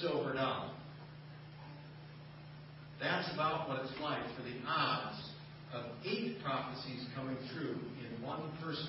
silver 0.00 0.34
dollar. 0.34 0.70
That's 3.00 3.32
about 3.34 3.68
what 3.68 3.80
it's 3.80 4.00
like 4.00 4.22
for 4.36 4.42
the 4.42 4.56
odds 4.66 5.30
of 5.74 5.84
eight 6.04 6.42
prophecies 6.42 7.06
coming 7.14 7.36
true 7.52 7.76
in 8.00 8.22
one 8.22 8.50
person. 8.62 8.88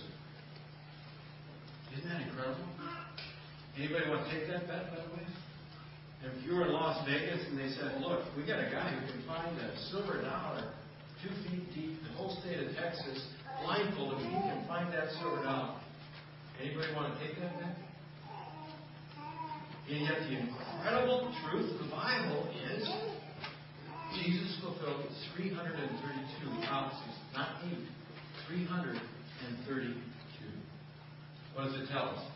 Isn't 1.98 2.10
that 2.10 2.22
incredible? 2.22 2.66
Anybody 3.78 4.10
want 4.10 4.24
to 4.26 4.32
take 4.32 4.48
that 4.48 4.68
bet, 4.68 4.88
by 4.90 5.04
the 5.04 5.10
way? 5.20 5.28
If 6.24 6.46
you 6.48 6.56
were 6.56 6.66
in 6.66 6.74
Las 6.74 7.06
Vegas 7.06 7.46
and 7.50 7.60
they 7.60 7.70
said, 7.76 8.02
look, 8.02 8.24
we 8.38 8.48
got 8.48 8.60
a 8.60 8.72
guy 8.72 8.90
who 8.96 9.04
can 9.12 9.22
find 9.28 9.52
a 9.60 9.78
silver 9.92 10.22
dollar 10.22 10.74
two 11.22 11.30
feet 11.50 11.66
deep, 11.74 11.98
in 12.00 12.04
the 12.08 12.14
whole 12.18 12.38
state 12.42 12.60
of 12.60 12.76
Texas, 12.76 13.28
blindfolded, 13.64 14.20
he 14.20 14.32
can 14.32 14.66
find 14.68 14.94
that 14.94 15.10
silver 15.20 15.44
dollar. 15.44 15.76
Anybody 16.62 16.88
want 16.96 17.14
to 17.14 17.20
take 17.20 17.36
that 17.40 17.60
bet? 17.60 17.76
And 19.90 20.02
yet 20.02 20.20
the 20.24 20.40
incredible 20.40 21.34
truth 21.46 21.72
of 21.74 21.80
the 21.86 21.92
Bible 21.92 22.50
is 22.74 22.90
Jesus 24.16 24.58
fulfilled 24.62 25.06
332 25.36 26.68
prophecies, 26.68 27.18
not 27.34 27.60
eight, 27.66 27.86
332. 28.48 29.94
What 31.54 31.66
does 31.66 31.76
it 31.82 31.88
tell 31.92 32.10
us? 32.10 32.35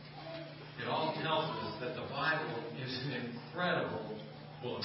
It 0.82 0.88
all 0.88 1.14
tells 1.22 1.52
us 1.60 1.74
that 1.82 1.96
the 1.96 2.08
Bible 2.10 2.64
is 2.82 3.00
an 3.06 3.32
incredible 3.32 4.18
book. 4.64 4.84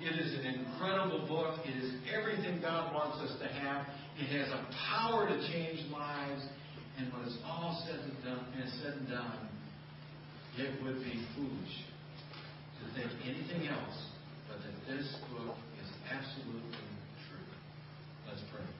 It 0.00 0.14
is 0.14 0.34
an 0.38 0.46
incredible 0.46 1.26
book. 1.26 1.58
It 1.66 1.76
is 1.82 1.94
everything 2.14 2.60
God 2.60 2.94
wants 2.94 3.18
us 3.18 3.38
to 3.40 3.48
have. 3.48 3.86
It 4.18 4.26
has 4.38 4.48
a 4.50 4.64
power 4.90 5.26
to 5.26 5.36
change 5.52 5.80
lives. 5.90 6.42
And 6.98 7.12
when 7.12 7.22
it's 7.22 7.38
all 7.44 7.84
said 7.86 7.98
and 8.00 8.24
done, 8.24 8.44
and 8.54 8.70
said 8.82 8.94
and 8.94 9.08
done, 9.08 9.48
it 10.56 10.82
would 10.82 10.98
be 11.02 11.24
foolish 11.34 11.74
to 12.78 13.00
think 13.00 13.10
anything 13.24 13.68
else 13.68 14.06
but 14.48 14.58
that 14.58 14.96
this 14.96 15.16
book 15.30 15.56
is 15.82 15.90
absolutely 16.10 16.78
true. 17.28 17.46
Let's 18.26 18.42
pray. 18.52 18.77